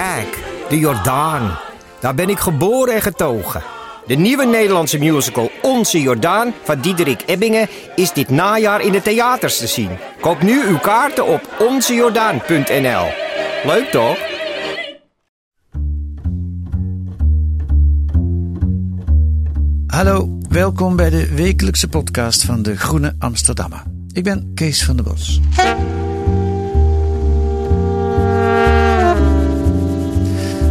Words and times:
Kijk, 0.00 0.44
de 0.68 0.78
Jordaan. 0.78 1.58
Daar 2.00 2.14
ben 2.14 2.28
ik 2.28 2.38
geboren 2.38 2.94
en 2.94 3.02
getogen. 3.02 3.62
De 4.06 4.14
nieuwe 4.14 4.46
Nederlandse 4.46 4.98
musical 4.98 5.50
Onze 5.62 6.00
Jordaan 6.00 6.54
van 6.62 6.80
Diederik 6.80 7.22
Ebbingen 7.26 7.68
is 7.96 8.12
dit 8.12 8.28
najaar 8.28 8.80
in 8.80 8.92
de 8.92 9.02
theaters 9.02 9.58
te 9.58 9.66
zien. 9.66 9.90
Koop 10.20 10.42
nu 10.42 10.62
uw 10.66 10.78
kaarten 10.78 11.26
op 11.26 11.48
onzejordaan.nl. 11.58 13.06
Leuk 13.64 13.88
toch? 13.90 14.18
Hallo, 19.86 20.38
welkom 20.48 20.96
bij 20.96 21.10
de 21.10 21.34
wekelijkse 21.34 21.88
podcast 21.88 22.44
van 22.44 22.62
de 22.62 22.76
Groene 22.76 23.14
Amsterdammer. 23.18 23.82
Ik 24.12 24.24
ben 24.24 24.50
Kees 24.54 24.84
van 24.84 24.96
der 24.96 25.04
Bos. 25.04 25.40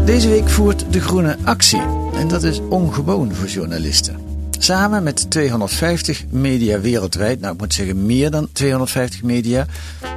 Deze 0.10 0.30
week 0.30 0.50
voert 0.50 0.94
De 0.94 1.02
Groene 1.02 1.38
actie. 1.44 1.82
En 2.14 2.28
dat 2.28 2.44
is 2.44 2.60
ongewoon 2.70 3.34
voor 3.34 3.48
journalisten. 3.48 4.18
Samen 4.60 5.04
met 5.04 5.32
250 5.32 6.26
media 6.30 6.80
wereldwijd, 6.80 7.40
nou 7.40 7.54
ik 7.54 7.60
moet 7.60 7.74
zeggen 7.74 8.06
meer 8.06 8.32
dan 8.32 8.52
250 8.52 9.24
media, 9.24 9.66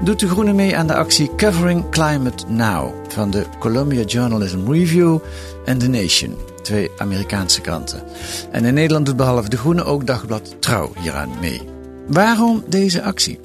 doet 0.04 0.20
De 0.20 0.28
Groene 0.28 0.52
mee 0.52 0.76
aan 0.76 0.86
de 0.86 0.94
actie 0.94 1.34
Covering 1.36 1.90
Climate 1.90 2.46
Now 2.48 2.94
van 3.08 3.30
de 3.30 3.44
Columbia 3.58 4.04
Journalism 4.04 4.72
Review 4.72 5.18
en 5.64 5.78
The 5.78 5.88
Nation, 5.88 6.36
twee 6.62 6.90
Amerikaanse 6.98 7.60
kranten. 7.60 8.02
En 8.50 8.64
in 8.64 8.74
Nederland 8.74 9.06
doet 9.06 9.16
behalve 9.16 9.48
De 9.48 9.56
Groene 9.56 9.84
ook 9.84 10.06
Dagblad 10.06 10.56
Trouw 10.60 10.92
hieraan 11.00 11.30
mee. 11.40 11.62
Waarom 12.06 12.64
deze 12.68 13.02
actie? 13.02 13.40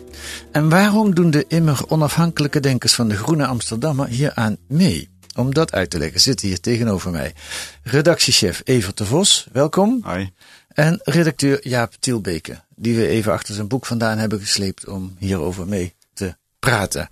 En 0.52 0.70
waarom 0.70 1.16
doen 1.16 1.32
de 1.32 1.46
immer 1.48 1.80
onafhankelijke 1.88 2.60
denkers 2.60 2.94
van 2.94 3.08
de 3.08 3.16
Groene 3.16 3.46
Amsterdammer 3.46 4.08
hieraan 4.08 4.58
mee? 4.68 5.10
Om 5.38 5.54
dat 5.54 5.72
uit 5.72 5.90
te 5.90 5.98
leggen 5.98 6.22
zit 6.22 6.42
hier 6.42 6.60
tegenover 6.60 7.12
mij 7.12 7.34
redactiechef 7.84 8.62
Evert 8.64 8.98
de 8.98 9.06
Vos, 9.06 9.48
welkom. 9.52 10.00
Hoi. 10.04 10.32
En 10.68 11.00
redacteur 11.04 11.68
Jaap 11.68 11.94
Tielbeke, 12.00 12.62
die 12.76 12.96
we 12.96 13.08
even 13.08 13.32
achter 13.32 13.54
zijn 13.56 13.68
boek 13.68 13.86
vandaan 13.86 14.18
hebben 14.18 14.40
gesleept 14.40 14.88
om 14.88 15.16
hierover 15.20 15.68
mee 15.68 15.94
te 16.14 16.36
praten. 16.60 17.10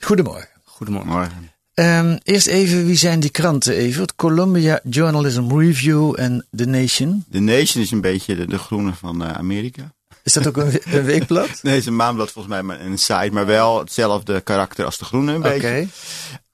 Goedemorgen. 0.00 0.48
Goedemorgen. 0.64 1.50
Ehm, 1.74 2.18
eerst 2.22 2.46
even, 2.46 2.86
wie 2.86 2.96
zijn 2.96 3.20
die 3.20 3.30
kranten, 3.30 3.74
Evert? 3.74 4.14
Columbia 4.14 4.80
Journalism 4.84 5.58
Review 5.58 6.14
en 6.20 6.46
The 6.56 6.64
Nation. 6.64 7.24
The 7.30 7.38
Nation 7.40 7.82
is 7.82 7.90
een 7.90 8.00
beetje 8.00 8.36
de, 8.36 8.46
de 8.46 8.58
groene 8.58 8.92
van 8.92 9.24
eh, 9.24 9.32
Amerika. 9.32 9.92
Is 10.22 10.32
dat 10.32 10.46
ook 10.46 10.56
een, 10.56 10.70
we- 10.70 10.82
een 10.84 11.04
weekblad? 11.04 11.48
Nee, 11.62 11.72
het 11.72 11.82
is 11.82 11.86
een 11.88 11.96
maandblad 11.96 12.30
volgens 12.32 12.54
mij 12.54 12.62
maar 12.62 12.80
een 12.80 12.98
site, 12.98 13.28
maar 13.32 13.46
wel 13.46 13.78
hetzelfde 13.78 14.40
karakter 14.40 14.84
als 14.84 14.98
de 14.98 15.04
groene 15.04 15.32
een 15.32 15.38
Oké. 15.44 15.48
beetje. 15.48 15.86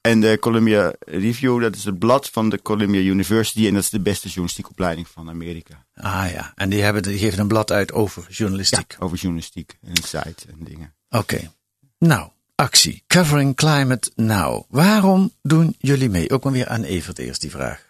En 0.01 0.19
de 0.19 0.37
Columbia 0.39 0.93
Review, 0.99 1.61
dat 1.61 1.75
is 1.75 1.83
het 1.83 1.99
blad 1.99 2.29
van 2.29 2.49
de 2.49 2.61
Columbia 2.61 2.99
University 2.99 3.67
en 3.67 3.73
dat 3.73 3.83
is 3.83 3.89
de 3.89 3.99
beste 3.99 4.27
journalistieke 4.27 4.69
opleiding 4.69 5.07
van 5.07 5.29
Amerika. 5.29 5.85
Ah 5.95 6.31
ja, 6.31 6.51
en 6.55 6.69
die, 6.69 6.81
hebben, 6.81 7.03
die 7.03 7.17
geven 7.17 7.39
een 7.39 7.47
blad 7.47 7.71
uit 7.71 7.93
over 7.93 8.25
journalistiek. 8.29 8.95
Over 8.99 9.17
journalistiek 9.17 9.77
en 9.81 9.95
site 9.95 10.45
en 10.47 10.57
dingen. 10.59 10.93
Oké. 11.09 11.51
Nou, 11.97 12.29
actie. 12.55 13.03
Covering 13.07 13.55
Climate 13.55 14.11
Now. 14.15 14.63
Waarom 14.69 15.33
doen 15.41 15.75
jullie 15.79 16.09
mee? 16.09 16.29
Ook 16.29 16.43
maar 16.43 16.53
weer 16.53 16.67
aan 16.67 16.83
Evert 16.83 17.19
eerst 17.19 17.41
die 17.41 17.51
vraag. 17.51 17.89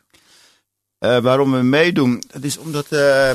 Eh, 0.98 1.20
waarom 1.20 1.52
we 1.52 1.62
meedoen? 1.62 2.24
Dat 2.32 2.44
is 2.44 2.58
omdat 2.58 2.92
eh 2.92 3.32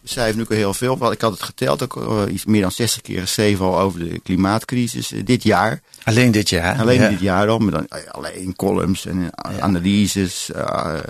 we 0.00 0.08
schrijven 0.08 0.36
nu 0.36 0.42
ook 0.42 0.50
al 0.50 0.56
heel 0.56 0.74
veel. 0.74 1.12
Ik 1.12 1.20
had 1.20 1.32
het 1.32 1.42
geteld, 1.42 1.82
ook 1.82 1.96
al 1.96 2.28
iets 2.28 2.44
meer 2.44 2.60
dan 2.60 2.70
60 2.70 3.02
keer 3.02 3.20
geschreven 3.20 3.64
al 3.64 3.78
over 3.78 3.98
de 3.98 4.20
klimaatcrisis 4.20 5.12
eh, 5.12 5.24
dit 5.24 5.42
jaar. 5.42 5.80
Alleen 6.08 6.30
dit 6.30 6.48
jaar. 6.48 6.78
Alleen 6.78 7.00
ja. 7.00 7.08
dit 7.08 7.20
jaar 7.20 7.48
al, 7.48 7.58
maar 7.58 7.72
dan 7.72 7.86
eh, 7.86 8.10
alleen 8.10 8.56
columns 8.56 9.06
en 9.06 9.30
eh, 9.30 9.58
analyses, 9.58 10.50
eh, 10.50 11.00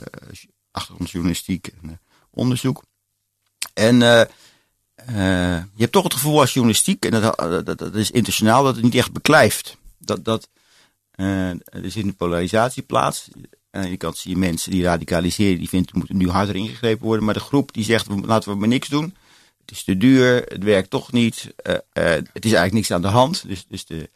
achtergrondjournalistiek 0.71 1.71
en 1.83 2.01
onderzoek. 2.31 2.83
En 3.75 3.99
je 5.75 5.77
hebt 5.77 5.93
toch 5.93 6.03
het 6.03 6.15
gevoel 6.15 6.41
als 6.41 6.53
journalistiek, 6.53 7.05
en 7.05 7.21
dat, 7.21 7.79
dat, 7.79 7.95
is 7.95 8.11
internationaal, 8.11 8.65
dat 8.65 8.75
het 8.75 8.85
niet 8.85 8.95
echt 8.95 9.13
beklijft. 9.13 9.77
Dat, 9.99 10.25
dat, 10.25 10.49
eh, 11.11 11.51
er 11.51 11.91
zit 11.91 12.05
een 12.05 12.17
polarisatie 12.17 12.83
plaats. 12.83 13.29
Aan 13.71 13.83
de 13.83 13.89
ene 13.89 13.97
kant 13.97 14.17
zie 14.17 14.31
je 14.31 14.37
mensen 14.37 14.71
die 14.71 14.83
radicaliseren, 14.83 15.59
die 15.59 15.69
vinden 15.69 15.91
moet 15.93 16.13
nu 16.13 16.29
harder 16.29 16.57
ingegrepen 16.57 17.07
worden. 17.07 17.25
Maar 17.25 17.35
de 17.35 17.41
groep 17.41 17.73
die 17.73 17.85
zegt, 17.85 18.07
laten 18.25 18.53
we 18.53 18.59
maar 18.59 18.69
niks 18.69 18.89
doen. 18.89 19.17
Het 19.61 19.71
is 19.71 19.85
te 19.85 19.97
duur, 19.97 20.43
het 20.45 20.63
werkt 20.63 20.91
toch 20.91 21.13
niet. 21.13 21.55
het 21.93 22.45
is 22.45 22.53
eigenlijk 22.53 22.73
niks 22.73 22.91
aan 22.91 23.03
de 23.03 23.09
hand. 23.09 23.49
Dus, 23.49 23.65
dus 23.69 23.85
de, 23.85 24.11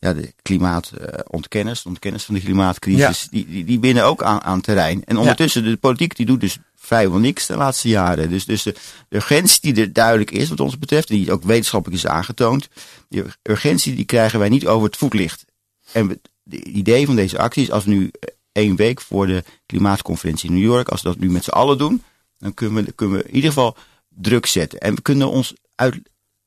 ja, 0.00 0.12
de 0.12 0.32
klimaatontkenners, 0.42 1.82
de 1.82 1.88
ontkenners 1.88 2.24
van 2.24 2.34
de 2.34 2.40
klimaatcrisis, 2.40 3.28
die, 3.30 3.46
die, 3.46 3.64
die 3.64 3.80
winnen 3.80 4.04
ook 4.04 4.22
aan, 4.22 4.42
aan 4.42 4.60
terrein. 4.60 5.04
En 5.04 5.16
ondertussen, 5.16 5.64
de 5.64 5.76
politiek 5.76 6.16
die 6.16 6.26
doet 6.26 6.40
dus 6.40 6.58
vrijwel 6.76 7.18
niks 7.18 7.46
de 7.46 7.56
laatste 7.56 7.88
jaren. 7.88 8.30
Dus, 8.30 8.44
dus 8.44 8.62
de, 8.62 8.74
de 9.08 9.16
urgentie 9.16 9.72
die 9.72 9.84
er 9.84 9.92
duidelijk 9.92 10.30
is, 10.30 10.48
wat 10.48 10.60
ons 10.60 10.78
betreft, 10.78 11.10
en 11.10 11.16
die 11.16 11.32
ook 11.32 11.42
wetenschappelijk 11.42 12.02
is 12.02 12.10
aangetoond, 12.10 12.68
die 13.08 13.24
urgentie 13.42 13.94
die 13.94 14.04
krijgen 14.04 14.38
wij 14.38 14.48
niet 14.48 14.66
over 14.66 14.86
het 14.86 14.96
voetlicht. 14.96 15.44
En 15.92 16.08
het 16.08 16.30
idee 16.64 17.06
van 17.06 17.16
deze 17.16 17.38
actie 17.38 17.62
is, 17.62 17.70
als 17.70 17.84
we 17.84 17.90
nu 17.90 18.10
één 18.52 18.76
week 18.76 19.00
voor 19.00 19.26
de 19.26 19.44
klimaatconferentie 19.66 20.48
in 20.48 20.54
New 20.54 20.64
York, 20.64 20.88
als 20.88 21.02
we 21.02 21.08
dat 21.08 21.18
nu 21.18 21.30
met 21.30 21.44
z'n 21.44 21.50
allen 21.50 21.78
doen, 21.78 22.02
dan 22.38 22.54
kunnen 22.54 22.84
we, 22.84 22.92
kunnen 22.92 23.18
we 23.18 23.24
in 23.24 23.34
ieder 23.34 23.50
geval 23.50 23.76
druk 24.08 24.46
zetten. 24.46 24.80
En 24.80 24.94
we 24.94 25.02
kunnen 25.02 25.30
ons 25.30 25.54
uit, 25.74 26.00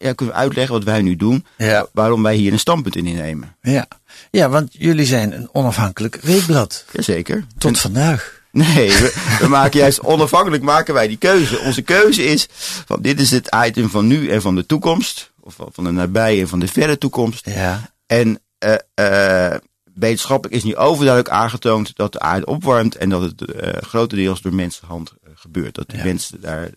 ja, 0.03 0.13
kunnen 0.13 0.35
we 0.35 0.41
uitleggen 0.41 0.73
wat 0.73 0.83
wij 0.83 1.01
nu 1.01 1.15
doen, 1.15 1.45
Ja. 1.57 1.87
waarom 1.93 2.23
wij 2.23 2.35
hier 2.35 2.51
een 2.53 2.59
standpunt 2.59 2.95
in 2.95 3.05
innemen. 3.05 3.55
Ja. 3.61 3.87
ja, 4.31 4.49
want 4.49 4.69
jullie 4.77 5.05
zijn 5.05 5.31
een 5.33 5.49
onafhankelijk 5.51 6.15
weekblad. 6.21 6.85
Jazeker. 6.91 7.45
Tot 7.57 7.71
En- 7.71 7.77
vandaag. 7.77 8.41
Nee, 8.51 8.89
we, 8.89 9.13
we 9.41 9.47
maken 9.47 9.79
juist 9.79 10.01
onafhankelijk 10.03 10.63
maken 10.63 10.93
wij 10.93 11.07
die 11.07 11.17
keuze. 11.17 11.59
Onze 11.59 11.81
keuze 11.81 12.23
is 12.23 12.47
van 12.85 13.01
dit 13.01 13.19
is 13.19 13.31
het 13.31 13.55
item 13.65 13.89
van 13.89 14.07
nu 14.07 14.29
en 14.29 14.41
van 14.41 14.55
de 14.55 14.65
toekomst. 14.65 15.31
Of 15.39 15.55
van- 15.71 15.83
de 15.83 15.91
nabije 15.91 16.41
en 16.41 16.47
van 16.47 16.59
de 16.59 16.67
verre 16.67 16.97
toekomst. 16.97 17.45
Ja. 17.45 17.91
En 18.05 18.39
eh 18.57 18.75
eh 18.93 19.55
wetenschappelijk 19.93 20.55
is 20.55 20.63
nu 20.63 20.75
overduidelijk 20.75 21.33
aangetoond 21.35 21.95
dat 21.95 22.11
de 22.13 22.19
aarde 22.19 22.45
opwarmt 22.45 22.95
en 22.95 23.09
dat 23.09 23.21
het 23.21 23.51
eh 23.51 23.81
grotendeels 23.81 24.41
door 24.41 24.53
mensenhand 24.53 25.13
gebeurt. 25.43 25.75
Dat 25.75 25.89
de 25.89 25.97
Ja. 25.97 26.03
mensen 26.03 26.41
daar 26.41 26.69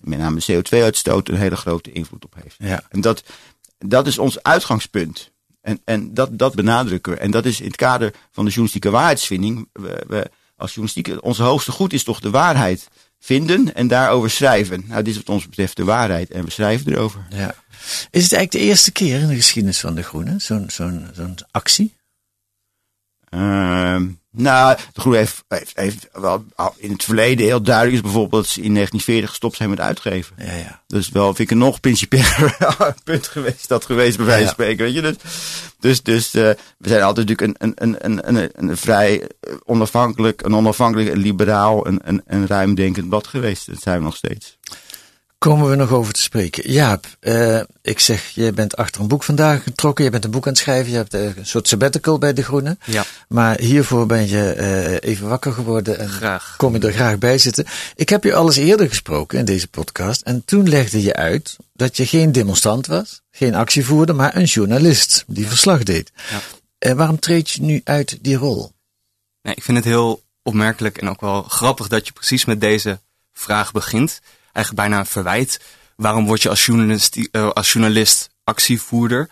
met 0.00 0.18
name 0.18 0.40
CO2-uitstoot 0.52 1.28
een 1.28 1.36
hele 1.36 1.56
grote 1.56 1.92
invloed 1.92 2.24
op 2.24 2.34
heeft. 2.42 2.56
Ja. 2.58 2.82
En 2.88 3.00
dat, 3.00 3.22
dat 3.78 4.06
is 4.06 4.18
ons 4.18 4.42
uitgangspunt. 4.42 5.30
En, 5.60 5.80
en 5.84 6.14
dat, 6.14 6.38
dat 6.38 6.54
benadrukken 6.54 7.12
we. 7.12 7.18
En 7.18 7.30
dat 7.30 7.44
is 7.46 7.60
in 7.60 7.66
het 7.66 7.76
kader 7.76 8.10
van 8.30 8.44
de 8.44 8.50
journalistieke 8.50 8.90
waarheidsvinding. 8.90 9.68
We, 9.72 10.04
we, 10.06 10.30
als 10.56 10.74
journalistiek, 10.74 11.24
onze 11.24 11.42
hoogste 11.42 11.72
goed 11.72 11.92
is 11.92 12.04
toch 12.04 12.20
de 12.20 12.30
waarheid 12.30 12.88
vinden 13.18 13.74
en 13.74 13.88
daarover 13.88 14.30
schrijven. 14.30 14.84
Nou, 14.86 15.02
dit 15.02 15.12
is 15.14 15.16
wat 15.16 15.28
ons 15.34 15.48
betreft 15.48 15.76
de 15.76 15.84
waarheid 15.84 16.30
en 16.30 16.44
we 16.44 16.50
schrijven 16.50 16.92
erover. 16.92 17.26
ja. 17.30 17.54
Is 18.10 18.22
het 18.22 18.32
eigenlijk 18.32 18.50
de 18.50 18.58
eerste 18.58 18.92
keer 18.92 19.20
in 19.20 19.28
de 19.28 19.34
geschiedenis 19.34 19.80
van 19.80 19.94
de 19.94 20.02
Groene, 20.02 20.34
zo'n 20.38 20.70
zo'n 20.70 21.08
zo'n 21.14 21.36
actie? 21.50 21.94
Ehm, 23.28 24.08
nou, 24.34 24.76
de 24.92 25.00
Groene 25.00 25.18
heeft, 25.18 25.44
heeft, 25.48 25.72
heeft 25.74 26.08
wel 26.12 26.44
in 26.76 26.92
het 26.92 27.04
verleden 27.04 27.46
heel 27.46 27.62
duidelijk 27.62 27.96
is 27.96 28.02
bijvoorbeeld 28.02 28.42
dat 28.42 28.52
ze 28.52 28.62
in 28.62 28.74
1940 28.74 29.30
gestopt 29.30 29.56
zijn 29.56 29.70
met 29.70 29.80
uitgeven. 29.80 30.36
Ja, 30.38 30.52
ja. 30.52 30.80
Dus 30.86 31.08
wel, 31.08 31.26
vind 31.26 31.38
ik 31.38 31.50
een 31.50 31.58
nog 31.58 31.80
principieeler 31.80 32.56
punt 33.04 33.28
geweest, 33.28 33.68
dat 33.68 33.84
geweest 33.84 34.16
bij 34.16 34.26
wijze 34.26 34.44
van 34.44 34.52
spreken, 34.52 34.84
weet 34.84 34.94
je. 34.94 35.00
Dus, 35.00 35.16
dus, 35.80 36.02
dus 36.02 36.34
eh, 36.34 36.50
we 36.78 36.88
zijn 36.88 37.02
altijd 37.02 37.28
natuurlijk 37.28 37.60
een, 37.62 37.72
een, 37.74 37.96
een, 38.04 38.28
een, 38.28 38.36
een, 38.36 38.50
een 38.54 38.76
vrij 38.76 39.28
eh, 39.40 39.54
onafhankelijk, 39.64 40.42
een 40.42 40.54
onafhankelijk, 40.54 41.10
een 41.10 41.20
liberaal, 41.20 41.86
een, 41.86 42.00
een, 42.04 42.22
een 42.26 42.46
ruimdenkend 42.46 43.08
blad 43.08 43.26
geweest. 43.26 43.66
Dat 43.66 43.82
zijn 43.82 43.98
we 43.98 44.04
nog 44.04 44.16
steeds. 44.16 44.58
Komen 45.42 45.70
we 45.70 45.76
nog 45.76 45.92
over 45.92 46.12
te 46.12 46.22
spreken. 46.22 46.70
Jaap, 46.70 47.06
eh, 47.20 47.60
ik 47.82 47.98
zeg, 47.98 48.28
jij 48.28 48.52
bent 48.52 48.76
achter 48.76 49.00
een 49.00 49.08
boek 49.08 49.22
vandaag 49.22 49.62
getrokken. 49.62 50.04
Je 50.04 50.10
bent 50.10 50.24
een 50.24 50.30
boek 50.30 50.46
aan 50.46 50.52
het 50.52 50.60
schrijven. 50.60 50.90
Je 50.90 50.96
hebt 50.96 51.14
eh, 51.14 51.36
een 51.36 51.46
soort 51.46 51.68
sabbatical 51.68 52.18
bij 52.18 52.32
De 52.32 52.42
Groene. 52.42 52.76
Ja. 52.84 53.04
Maar 53.28 53.60
hiervoor 53.60 54.06
ben 54.06 54.28
je 54.28 54.52
eh, 54.52 55.10
even 55.10 55.28
wakker 55.28 55.52
geworden. 55.52 55.98
En 55.98 56.08
Graag. 56.08 56.54
kom 56.56 56.74
je 56.74 56.86
er 56.86 56.92
graag 56.92 57.18
bij 57.18 57.38
zitten. 57.38 57.66
Ik 57.94 58.08
heb 58.08 58.24
je 58.24 58.34
al 58.34 58.46
eens 58.46 58.56
eerder 58.56 58.88
gesproken 58.88 59.38
in 59.38 59.44
deze 59.44 59.68
podcast. 59.68 60.22
En 60.22 60.44
toen 60.44 60.68
legde 60.68 61.02
je 61.02 61.14
uit 61.14 61.56
dat 61.72 61.96
je 61.96 62.06
geen 62.06 62.32
demonstrant 62.32 62.86
was. 62.86 63.22
Geen 63.30 63.54
actievoerder, 63.54 64.14
maar 64.14 64.36
een 64.36 64.44
journalist 64.44 65.24
die 65.26 65.46
verslag 65.46 65.82
deed. 65.82 66.12
Ja. 66.30 66.40
Eh, 66.78 66.92
waarom 66.92 67.18
treed 67.18 67.50
je 67.50 67.62
nu 67.62 67.80
uit 67.84 68.18
die 68.20 68.36
rol? 68.36 68.72
Nee, 69.42 69.54
ik 69.54 69.62
vind 69.62 69.76
het 69.76 69.86
heel 69.86 70.22
opmerkelijk 70.42 70.98
en 70.98 71.08
ook 71.08 71.20
wel 71.20 71.42
grappig 71.42 71.88
dat 71.88 72.06
je 72.06 72.12
precies 72.12 72.44
met 72.44 72.60
deze 72.60 73.00
vraag 73.32 73.72
begint. 73.72 74.20
Eigenlijk 74.52 74.86
bijna 74.86 74.98
een 74.98 75.06
verwijt. 75.06 75.60
Waarom 75.96 76.26
word 76.26 76.42
je 76.42 76.48
als 76.48 76.66
journalist, 76.66 77.16
uh, 77.16 77.50
als 77.50 77.72
journalist 77.72 78.30
actievoerder? 78.44 79.30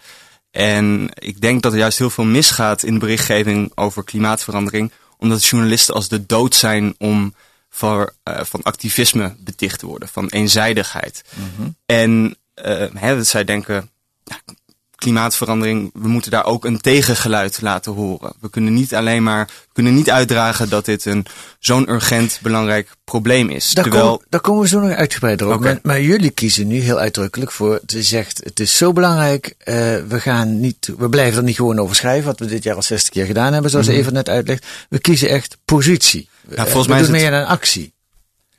En 0.50 1.08
ik 1.14 1.40
denk 1.40 1.62
dat 1.62 1.72
er 1.72 1.78
juist 1.78 1.98
heel 1.98 2.10
veel 2.10 2.24
misgaat 2.24 2.82
in 2.82 2.92
de 2.92 2.98
berichtgeving 2.98 3.72
over 3.74 4.04
klimaatverandering. 4.04 4.92
Omdat 5.16 5.44
journalisten 5.44 5.94
als 5.94 6.08
de 6.08 6.26
dood 6.26 6.54
zijn 6.54 6.94
om 6.98 7.34
voor, 7.68 8.14
uh, 8.24 8.40
van 8.42 8.62
activisme 8.62 9.36
beticht 9.38 9.78
te 9.78 9.86
worden. 9.86 10.08
Van 10.08 10.28
eenzijdigheid. 10.28 11.24
Mm 11.34 11.76
En 11.86 12.36
uh, 12.64 12.86
hè, 12.94 13.24
zij 13.24 13.44
denken, 13.44 13.90
klimaatverandering, 15.00 15.90
we 15.94 16.08
moeten 16.08 16.30
daar 16.30 16.44
ook 16.44 16.64
een 16.64 16.80
tegengeluid 16.80 17.60
laten 17.62 17.92
horen. 17.92 18.32
We 18.40 18.50
kunnen 18.50 18.74
niet 18.74 18.94
alleen 18.94 19.22
maar, 19.22 19.46
we 19.46 19.72
kunnen 19.72 19.94
niet 19.94 20.10
uitdragen 20.10 20.68
dat 20.68 20.84
dit 20.84 21.04
een 21.04 21.26
zo'n 21.58 21.90
urgent 21.90 22.38
belangrijk 22.42 22.88
probleem 23.04 23.48
is. 23.48 23.70
Daar, 23.72 23.84
Terwijl... 23.84 24.16
kom, 24.16 24.24
daar 24.28 24.40
komen 24.40 24.62
we 24.62 24.68
zo 24.68 24.80
nog 24.80 24.90
uitgebreider 24.90 25.46
op. 25.46 25.54
Okay. 25.54 25.72
Maar, 25.72 25.80
maar, 25.82 26.00
jullie 26.00 26.30
kiezen 26.30 26.66
nu 26.66 26.78
heel 26.78 26.98
uitdrukkelijk 26.98 27.52
voor, 27.52 27.80
te 27.86 28.02
zegt, 28.02 28.40
het 28.44 28.60
is 28.60 28.76
zo 28.76 28.92
belangrijk, 28.92 29.54
uh, 29.58 29.74
we 30.08 30.20
gaan 30.20 30.60
niet, 30.60 30.92
we 30.98 31.08
blijven 31.08 31.38
er 31.38 31.44
niet 31.44 31.56
gewoon 31.56 31.78
over 31.78 31.96
schrijven, 31.96 32.26
wat 32.26 32.38
we 32.38 32.46
dit 32.46 32.62
jaar 32.62 32.76
al 32.76 32.82
60 32.82 33.10
keer 33.10 33.26
gedaan 33.26 33.52
hebben, 33.52 33.70
zoals 33.70 33.86
mm 33.86 33.92
-hmm. 33.92 34.00
even 34.00 34.12
net 34.12 34.28
uitlegt. 34.28 34.66
We 34.88 34.98
kiezen 34.98 35.28
echt 35.28 35.56
positie. 35.64 36.28
Ja, 36.48 36.62
volgens 36.62 36.86
we 36.86 36.92
mij 36.92 37.02
doen 37.02 37.14
is 37.14 37.22
meer 37.22 37.32
het... 37.32 37.42
een 37.42 37.48
actie. 37.48 37.92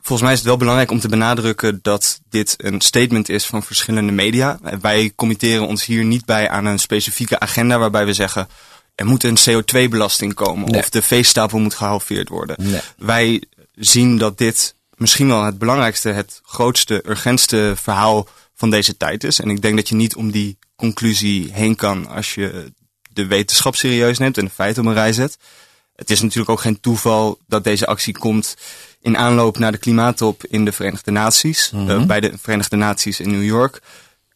Volgens 0.02 0.22
mij 0.22 0.32
is 0.32 0.38
het 0.38 0.48
wel 0.48 0.58
belangrijk 0.58 0.92
om 0.92 1.00
te 1.00 1.08
benadrukken 1.08 1.80
dat 1.82 2.22
dit 2.30 2.54
een 2.58 2.82
statement 2.82 3.30
is 3.30 3.46
van 3.46 3.64
verschillende 3.64 4.12
media. 4.12 4.60
Wij 4.82 5.12
committeren 5.16 5.68
ons 5.68 5.86
hier 5.86 6.04
niet 6.04 6.26
bij 6.26 6.50
aan 6.50 6.66
een 6.66 6.80
specifieke 6.80 7.40
agenda 7.40 7.78
waarbij 7.78 8.06
we 8.06 8.14
zeggen 8.14 8.48
er 8.96 9.06
moet 9.06 9.24
een 9.24 9.38
CO2-belasting 9.38 10.34
komen 10.34 10.72
nee. 10.72 10.80
of 10.80 10.90
de 10.90 11.02
veestapel 11.02 11.60
moet 11.60 11.74
gehalveerd 11.74 12.30
worden. 12.30 12.56
Nee. 12.60 12.82
Wij 12.98 13.44
zien 13.76 14.18
dat 14.18 14.38
dit 14.38 14.76
misschien 14.96 15.28
wel 15.28 15.44
het 15.44 15.58
belangrijkste, 15.58 16.10
het 16.10 16.42
grootste, 16.44 17.04
urgentste 17.08 17.74
verhaal 17.76 18.28
van 18.56 18.70
deze 18.70 18.98
tijd 18.98 19.24
is. 19.24 19.40
En 19.40 19.50
ik 19.50 19.62
denk 19.62 19.76
dat 19.76 19.90
je 19.90 19.96
niet 19.96 20.16
om 20.16 20.32
die 20.32 20.58
conclusie 20.76 21.52
heen 21.54 21.76
kan 21.76 22.08
als 22.08 22.34
je 22.34 22.72
de 23.14 23.26
wetenschap 23.26 23.76
serieus 23.76 24.18
neemt 24.18 24.38
en 24.38 24.46
de 24.46 24.52
feiten 24.52 24.84
op 24.84 24.90
een 24.90 24.96
rij 24.96 25.14
zet. 25.14 25.38
Het 25.96 26.10
is 26.10 26.22
natuurlijk 26.22 26.50
ook 26.50 26.62
geen 26.62 26.80
toeval 26.80 27.40
dat 27.48 27.64
deze 27.64 27.86
actie 27.86 28.18
komt 28.18 28.56
in 29.02 29.18
aanloop 29.18 29.58
naar 29.58 29.72
de 29.72 29.78
klimaattop 29.78 30.46
in 30.46 30.66
de 30.66 30.72
Verenigde 30.72 31.12
Naties, 31.12 31.72
mm 31.72 31.88
-hmm. 31.88 32.00
uh, 32.00 32.06
bij 32.06 32.20
de 32.20 32.34
Verenigde 32.42 32.76
Naties 32.76 33.20
in 33.20 33.32
New 33.32 33.44
York. 33.44 33.82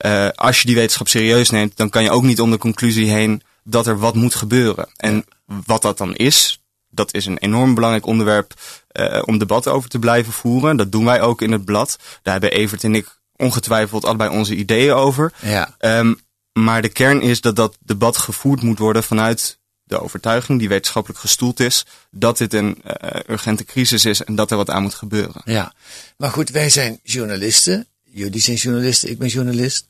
Uh, 0.05 0.27
als 0.29 0.59
je 0.59 0.65
die 0.65 0.75
wetenschap 0.75 1.07
serieus 1.07 1.49
neemt, 1.49 1.77
dan 1.77 1.89
kan 1.89 2.03
je 2.03 2.09
ook 2.09 2.23
niet 2.23 2.41
om 2.41 2.51
de 2.51 2.57
conclusie 2.57 3.09
heen 3.09 3.41
dat 3.63 3.87
er 3.87 3.99
wat 3.99 4.15
moet 4.15 4.35
gebeuren. 4.35 4.89
En 4.95 5.25
wat 5.45 5.81
dat 5.81 5.97
dan 5.97 6.15
is, 6.15 6.61
dat 6.89 7.13
is 7.13 7.25
een 7.25 7.37
enorm 7.37 7.75
belangrijk 7.75 8.05
onderwerp 8.05 8.53
uh, 8.91 9.21
om 9.25 9.37
debat 9.37 9.67
over 9.67 9.89
te 9.89 9.99
blijven 9.99 10.33
voeren. 10.33 10.77
Dat 10.77 10.91
doen 10.91 11.05
wij 11.05 11.21
ook 11.21 11.41
in 11.41 11.51
het 11.51 11.65
blad. 11.65 11.99
Daar 12.21 12.33
hebben 12.33 12.51
Evert 12.51 12.83
en 12.83 12.95
ik 12.95 13.19
ongetwijfeld 13.35 14.05
allebei 14.05 14.29
onze 14.29 14.55
ideeën 14.55 14.93
over. 14.93 15.33
Ja. 15.41 15.75
Um, 15.79 16.19
maar 16.53 16.81
de 16.81 16.89
kern 16.89 17.21
is 17.21 17.41
dat 17.41 17.55
dat 17.55 17.77
debat 17.79 18.17
gevoerd 18.17 18.61
moet 18.61 18.79
worden 18.79 19.03
vanuit 19.03 19.59
de 19.85 20.01
overtuiging 20.01 20.59
die 20.59 20.69
wetenschappelijk 20.69 21.19
gestoeld 21.21 21.59
is 21.59 21.85
dat 22.11 22.37
dit 22.37 22.53
een 22.53 22.81
uh, 22.85 23.19
urgente 23.27 23.65
crisis 23.65 24.05
is 24.05 24.23
en 24.23 24.35
dat 24.35 24.51
er 24.51 24.57
wat 24.57 24.69
aan 24.69 24.81
moet 24.81 24.93
gebeuren. 24.93 25.41
Ja, 25.45 25.73
maar 26.17 26.31
goed, 26.31 26.49
wij 26.49 26.69
zijn 26.69 26.99
journalisten. 27.03 27.87
Jullie 28.03 28.41
zijn 28.41 28.57
journalisten, 28.57 29.09
ik 29.09 29.17
ben 29.17 29.27
journalist. 29.27 29.85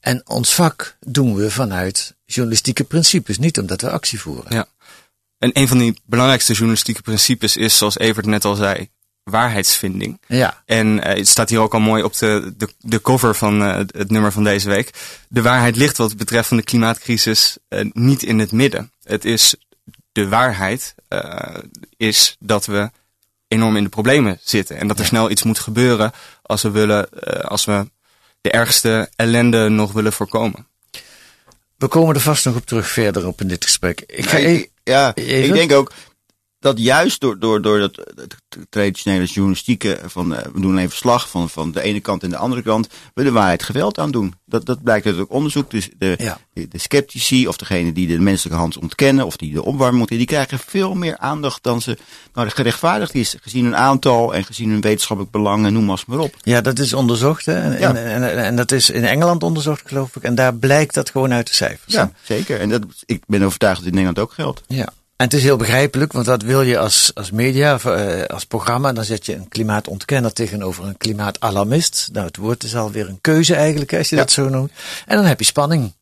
En 0.00 0.22
ons 0.24 0.54
vak 0.54 0.96
doen 1.00 1.34
we 1.34 1.50
vanuit 1.50 2.14
journalistieke 2.24 2.84
principes, 2.84 3.38
niet 3.38 3.58
omdat 3.58 3.80
we 3.80 3.90
actie 3.90 4.20
voeren. 4.20 4.54
Ja. 4.54 4.66
En 5.38 5.50
een 5.52 5.68
van 5.68 5.78
die 5.78 6.00
belangrijkste 6.04 6.52
journalistieke 6.52 7.02
principes 7.02 7.56
is, 7.56 7.76
zoals 7.76 7.98
Evert 7.98 8.26
net 8.26 8.44
al 8.44 8.54
zei, 8.54 8.88
waarheidsvinding. 9.22 10.20
Ja. 10.26 10.62
En 10.66 10.96
uh, 10.96 11.02
het 11.02 11.28
staat 11.28 11.48
hier 11.48 11.60
ook 11.60 11.74
al 11.74 11.80
mooi 11.80 12.02
op 12.02 12.16
de, 12.16 12.54
de, 12.56 12.68
de 12.78 13.00
cover 13.00 13.34
van 13.34 13.62
uh, 13.62 13.76
het 13.76 14.10
nummer 14.10 14.32
van 14.32 14.44
deze 14.44 14.68
week. 14.68 14.90
De 15.28 15.42
waarheid 15.42 15.76
ligt 15.76 15.96
wat 15.96 16.16
betreft 16.16 16.48
van 16.48 16.56
de 16.56 16.62
klimaatcrisis 16.62 17.56
uh, 17.68 17.90
niet 17.92 18.22
in 18.22 18.38
het 18.38 18.52
midden. 18.52 18.92
Het 19.08 19.24
is 19.24 19.54
de 20.12 20.28
waarheid 20.28 20.94
is 21.96 22.36
dat 22.38 22.66
we 22.66 22.90
enorm 23.48 23.76
in 23.76 23.82
de 23.82 23.88
problemen 23.88 24.38
zitten. 24.42 24.76
En 24.76 24.88
dat 24.88 24.96
er 24.96 25.02
ja. 25.02 25.08
snel 25.08 25.30
iets 25.30 25.42
moet 25.42 25.58
gebeuren 25.58 26.12
als 26.42 26.62
we 26.62 26.70
willen, 26.70 27.08
als 27.48 27.64
we 27.64 27.90
de 28.40 28.50
ergste 28.50 29.10
ellende 29.16 29.68
nog 29.68 29.92
willen 29.92 30.12
voorkomen. 30.12 30.66
We 31.76 31.88
komen 31.88 32.14
er 32.14 32.20
vast 32.20 32.44
nog 32.44 32.56
op 32.56 32.66
terug 32.66 32.88
verder 32.88 33.26
op 33.26 33.40
in 33.40 33.48
dit 33.48 33.64
gesprek. 33.64 34.02
Ik 34.06 34.26
ga 34.26 34.36
nee, 34.36 34.58
ik, 34.58 34.70
ja, 34.84 35.14
even. 35.14 35.44
ik 35.44 35.52
denk 35.52 35.72
ook 35.72 35.92
dat 36.60 36.78
juist 36.78 37.20
door, 37.20 37.38
door, 37.38 37.62
door 37.62 37.78
dat 37.78 38.04
traditionele 38.68 39.24
journalistieke 39.24 39.98
van 40.04 40.32
uh, 40.32 40.38
we 40.52 40.60
doen 40.60 40.76
even 40.76 40.90
verslag 40.90 41.28
van, 41.28 41.50
van 41.50 41.72
de 41.72 41.82
ene 41.82 42.00
kant 42.00 42.22
en 42.22 42.30
de 42.30 42.36
andere 42.36 42.62
kant, 42.62 42.88
we 43.14 43.22
de 43.22 43.32
waarheid 43.32 43.62
geweld 43.62 43.98
aan 43.98 44.10
doen. 44.10 44.34
Dat, 44.44 44.66
dat 44.66 44.82
blijkt 44.82 45.06
uit 45.06 45.18
ook 45.18 45.32
onderzoek. 45.32 45.70
Dus 45.70 45.88
de, 45.98 46.14
ja. 46.18 46.38
de, 46.52 46.68
de 46.68 46.78
sceptici 46.78 47.48
of 47.48 47.56
degene 47.56 47.92
die 47.92 48.06
de 48.06 48.18
menselijke 48.18 48.58
hand 48.58 48.78
ontkennen 48.78 49.26
of 49.26 49.36
die 49.36 49.52
de 49.52 49.64
opwarming 49.64 49.98
moeten, 49.98 50.16
die 50.16 50.26
krijgen 50.26 50.58
veel 50.58 50.94
meer 50.94 51.18
aandacht 51.18 51.62
dan 51.62 51.82
ze 51.82 51.98
nou, 52.34 52.48
gerechtvaardigd 52.48 53.14
is. 53.14 53.36
Gezien 53.40 53.64
hun 53.64 53.76
aantal 53.76 54.34
en 54.34 54.44
gezien 54.44 54.70
hun 54.70 54.80
wetenschappelijk 54.80 55.34
belang 55.34 55.66
en 55.66 55.72
noem 55.72 55.84
maar, 55.84 56.02
maar 56.06 56.18
op. 56.18 56.34
Ja, 56.42 56.60
dat 56.60 56.78
is 56.78 56.92
onderzocht 56.92 57.46
hè? 57.46 57.60
En, 57.60 57.78
ja. 57.80 57.94
en, 57.94 58.22
en, 58.22 58.44
en, 58.44 58.56
dat 58.56 58.72
is 58.72 58.90
in 58.90 59.04
Engeland 59.04 59.42
onderzocht 59.42 59.82
geloof 59.84 60.16
ik. 60.16 60.22
En 60.22 60.34
daar 60.34 60.54
blijkt 60.54 60.94
dat 60.94 61.10
gewoon 61.10 61.32
uit 61.32 61.46
de 61.46 61.54
cijfers. 61.54 61.94
Ja, 61.94 62.12
zeker. 62.22 62.60
En 62.60 62.68
dat, 62.68 62.82
ik 63.04 63.22
ben 63.26 63.42
overtuigd 63.42 63.76
dat 63.76 63.86
in 63.86 63.94
Nederland 63.94 64.18
ook 64.18 64.32
geldt. 64.32 64.62
Ja. 64.66 64.88
En 65.18 65.24
het 65.24 65.34
is 65.34 65.42
heel 65.42 65.56
begrijpelijk, 65.56 66.12
want 66.12 66.26
wat 66.26 66.42
wil 66.42 66.62
je 66.62 66.78
als, 66.78 67.10
als 67.14 67.30
media, 67.30 67.74
of, 67.74 67.84
uh, 67.84 68.24
als 68.24 68.44
programma? 68.44 68.92
Dan 68.92 69.04
zet 69.04 69.26
je 69.26 69.34
een 69.34 69.48
klimaatontkenner 69.48 70.32
tegenover 70.32 70.84
een 70.84 70.96
klimaatalarmist. 70.96 72.08
Nou, 72.12 72.26
het 72.26 72.36
woord 72.36 72.62
is 72.62 72.76
alweer 72.76 73.08
een 73.08 73.20
keuze 73.20 73.54
eigenlijk, 73.54 73.94
als 73.94 74.08
je 74.08 74.16
ja. 74.16 74.22
dat 74.22 74.30
zo 74.30 74.48
noemt. 74.48 74.72
En 75.06 75.16
dan 75.16 75.24
heb 75.24 75.38
je 75.38 75.44
spanning. 75.44 75.92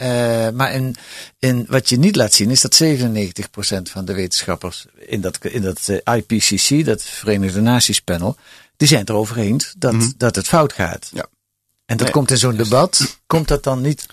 Uh, 0.00 0.48
maar 0.50 0.72
in, 0.72 0.96
in, 1.38 1.66
wat 1.68 1.88
je 1.88 1.98
niet 1.98 2.16
laat 2.16 2.32
zien 2.32 2.50
is 2.50 2.60
dat 2.60 2.82
97% 2.84 3.82
van 3.82 4.04
de 4.04 4.14
wetenschappers 4.14 4.86
in 4.98 5.20
dat, 5.20 5.38
in 5.44 5.62
dat 5.62 5.88
uh, 5.88 6.16
IPCC, 6.16 6.84
dat 6.84 7.02
Verenigde 7.02 7.60
Naties 7.60 8.00
panel, 8.00 8.36
die 8.76 8.88
zijn 8.88 9.00
het 9.00 9.08
erover 9.08 9.38
eens 9.38 9.74
dat, 9.78 9.92
mm 9.92 10.00
-hmm. 10.00 10.14
dat 10.16 10.36
het 10.36 10.46
fout 10.46 10.72
gaat. 10.72 11.08
Ja. 11.12 11.26
En 11.84 11.96
dat 11.96 12.06
nee, 12.06 12.10
komt 12.10 12.30
in 12.30 12.38
zo'n 12.38 12.56
debat, 12.56 13.18
komt 13.26 13.48
dat 13.48 13.62
dan 13.62 13.80
niet 13.80 14.06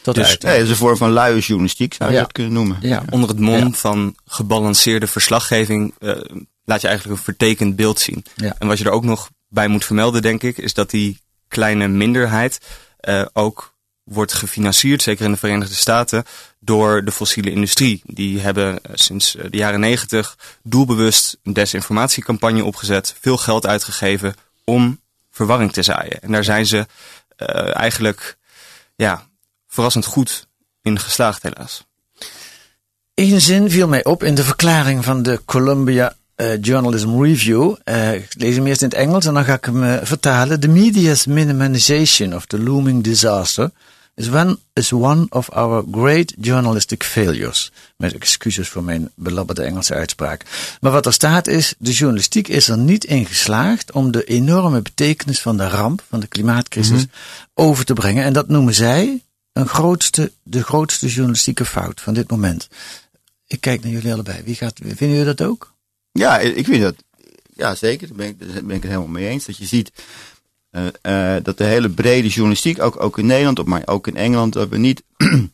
tot 0.00 0.14
dus. 0.14 0.38
Nee, 0.38 0.54
dat 0.54 0.64
is 0.64 0.70
een 0.70 0.76
vorm 0.76 0.96
van 0.96 1.12
luie 1.12 1.40
journalistiek, 1.40 1.94
zou 1.94 2.10
je 2.10 2.16
ja. 2.16 2.22
dat 2.22 2.32
kunnen 2.32 2.52
noemen. 2.52 2.76
Ja. 2.80 3.02
Onder 3.10 3.28
het 3.28 3.38
mom 3.38 3.58
ja. 3.58 3.70
van 3.70 4.16
gebalanceerde 4.26 5.06
verslaggeving 5.06 5.94
uh, 5.98 6.20
laat 6.64 6.80
je 6.80 6.88
eigenlijk 6.88 7.18
een 7.18 7.24
vertekend 7.24 7.76
beeld 7.76 8.00
zien. 8.00 8.24
Ja. 8.34 8.54
En 8.58 8.66
wat 8.66 8.78
je 8.78 8.84
er 8.84 8.90
ook 8.90 9.04
nog 9.04 9.30
bij 9.48 9.68
moet 9.68 9.84
vermelden, 9.84 10.22
denk 10.22 10.42
ik, 10.42 10.58
is 10.58 10.74
dat 10.74 10.90
die 10.90 11.20
kleine 11.48 11.88
minderheid 11.88 12.60
uh, 13.08 13.24
ook 13.32 13.74
wordt 14.04 14.32
gefinancierd, 14.32 15.02
zeker 15.02 15.24
in 15.24 15.32
de 15.32 15.38
Verenigde 15.38 15.74
Staten, 15.74 16.24
door 16.58 17.04
de 17.04 17.12
fossiele 17.12 17.50
industrie. 17.50 18.02
Die 18.04 18.40
hebben 18.40 18.72
uh, 18.72 18.92
sinds 18.94 19.36
de 19.50 19.56
jaren 19.56 19.80
negentig 19.80 20.38
doelbewust 20.62 21.38
een 21.42 21.52
desinformatiecampagne 21.52 22.64
opgezet, 22.64 23.14
veel 23.20 23.36
geld 23.36 23.66
uitgegeven 23.66 24.34
om 24.64 25.00
verwarring 25.30 25.72
te 25.72 25.82
zaaien. 25.82 26.22
En 26.22 26.32
daar 26.32 26.44
zijn 26.44 26.66
ze 26.66 26.76
uh, 26.76 27.76
eigenlijk 27.76 28.36
ja, 28.96 29.28
verrassend 29.70 30.04
goed 30.04 30.46
in 30.82 30.98
geslaagd, 30.98 31.42
helaas. 31.42 31.84
Eén 33.14 33.40
zin 33.40 33.70
viel 33.70 33.88
mij 33.88 34.04
op 34.04 34.22
in 34.22 34.34
de 34.34 34.44
verklaring 34.44 35.04
van 35.04 35.22
de 35.22 35.40
Columbia 35.44 36.14
uh, 36.36 36.52
Journalism 36.60 37.22
Review. 37.22 37.74
Uh, 37.84 38.14
ik 38.14 38.34
lees 38.36 38.54
hem 38.54 38.66
eerst 38.66 38.82
in 38.82 38.88
het 38.88 38.96
Engels 38.96 39.26
en 39.26 39.34
dan 39.34 39.44
ga 39.44 39.54
ik 39.54 39.64
hem 39.64 39.82
uh, 39.82 39.96
vertalen. 40.02 40.60
The 40.60 40.68
media's 40.68 41.26
minimization 41.26 42.34
of 42.34 42.46
the 42.46 42.58
looming 42.58 43.02
disaster 43.02 43.70
is 44.14 44.28
one, 44.28 44.58
is 44.72 44.92
one 44.92 45.26
of 45.30 45.50
our 45.50 45.84
great 45.90 46.34
journalistic 46.38 47.04
failures. 47.04 47.72
Met 47.96 48.14
excuses 48.14 48.68
voor 48.68 48.84
mijn 48.84 49.10
belabberde 49.14 49.62
Engelse 49.62 49.94
uitspraak. 49.94 50.44
Maar 50.80 50.92
wat 50.92 51.06
er 51.06 51.12
staat 51.12 51.46
is, 51.46 51.74
de 51.78 51.92
journalistiek 51.92 52.48
is 52.48 52.68
er 52.68 52.78
niet 52.78 53.04
in 53.04 53.26
geslaagd 53.26 53.92
om 53.92 54.10
de 54.10 54.24
enorme 54.24 54.82
betekenis 54.82 55.40
van 55.40 55.56
de 55.56 55.68
ramp, 55.68 56.02
van 56.08 56.20
de 56.20 56.26
klimaatcrisis, 56.26 56.90
mm 56.90 57.10
-hmm. 57.12 57.66
over 57.66 57.84
te 57.84 57.92
brengen. 57.92 58.24
En 58.24 58.32
dat 58.32 58.48
noemen 58.48 58.74
zij 58.74 59.22
een 59.52 59.68
grootste, 59.68 60.32
de 60.42 60.62
grootste 60.62 61.06
journalistieke 61.06 61.64
fout 61.64 62.00
van 62.00 62.14
dit 62.14 62.30
moment. 62.30 62.68
Ik 63.46 63.60
kijk 63.60 63.82
naar 63.82 63.92
jullie 63.92 64.12
allebei. 64.12 64.42
Wie 64.42 64.54
gaat, 64.54 64.78
vinden 64.84 65.08
jullie 65.08 65.34
dat 65.34 65.42
ook? 65.42 65.74
Ja, 66.12 66.38
ik 66.38 66.64
vind 66.64 66.82
dat. 66.82 66.94
Ja, 67.54 67.74
zeker. 67.74 68.08
Daar 68.08 68.16
ben 68.16 68.26
ik, 68.26 68.38
ben 68.38 68.70
het 68.70 68.82
helemaal 68.82 69.06
mee 69.06 69.28
eens. 69.28 69.44
Dat 69.44 69.56
je 69.56 69.66
ziet 69.66 69.92
uh, 70.70 70.86
uh, 71.02 71.36
dat 71.42 71.58
de 71.58 71.64
hele 71.64 71.88
brede 71.88 72.28
journalistiek, 72.28 72.82
ook, 72.82 73.02
ook 73.02 73.18
in 73.18 73.26
Nederland, 73.26 73.64
maar 73.64 73.82
ook 73.84 74.06
in 74.06 74.16
Engeland, 74.16 74.52
dat 74.52 74.68
we 74.68 74.78
niet 74.78 75.02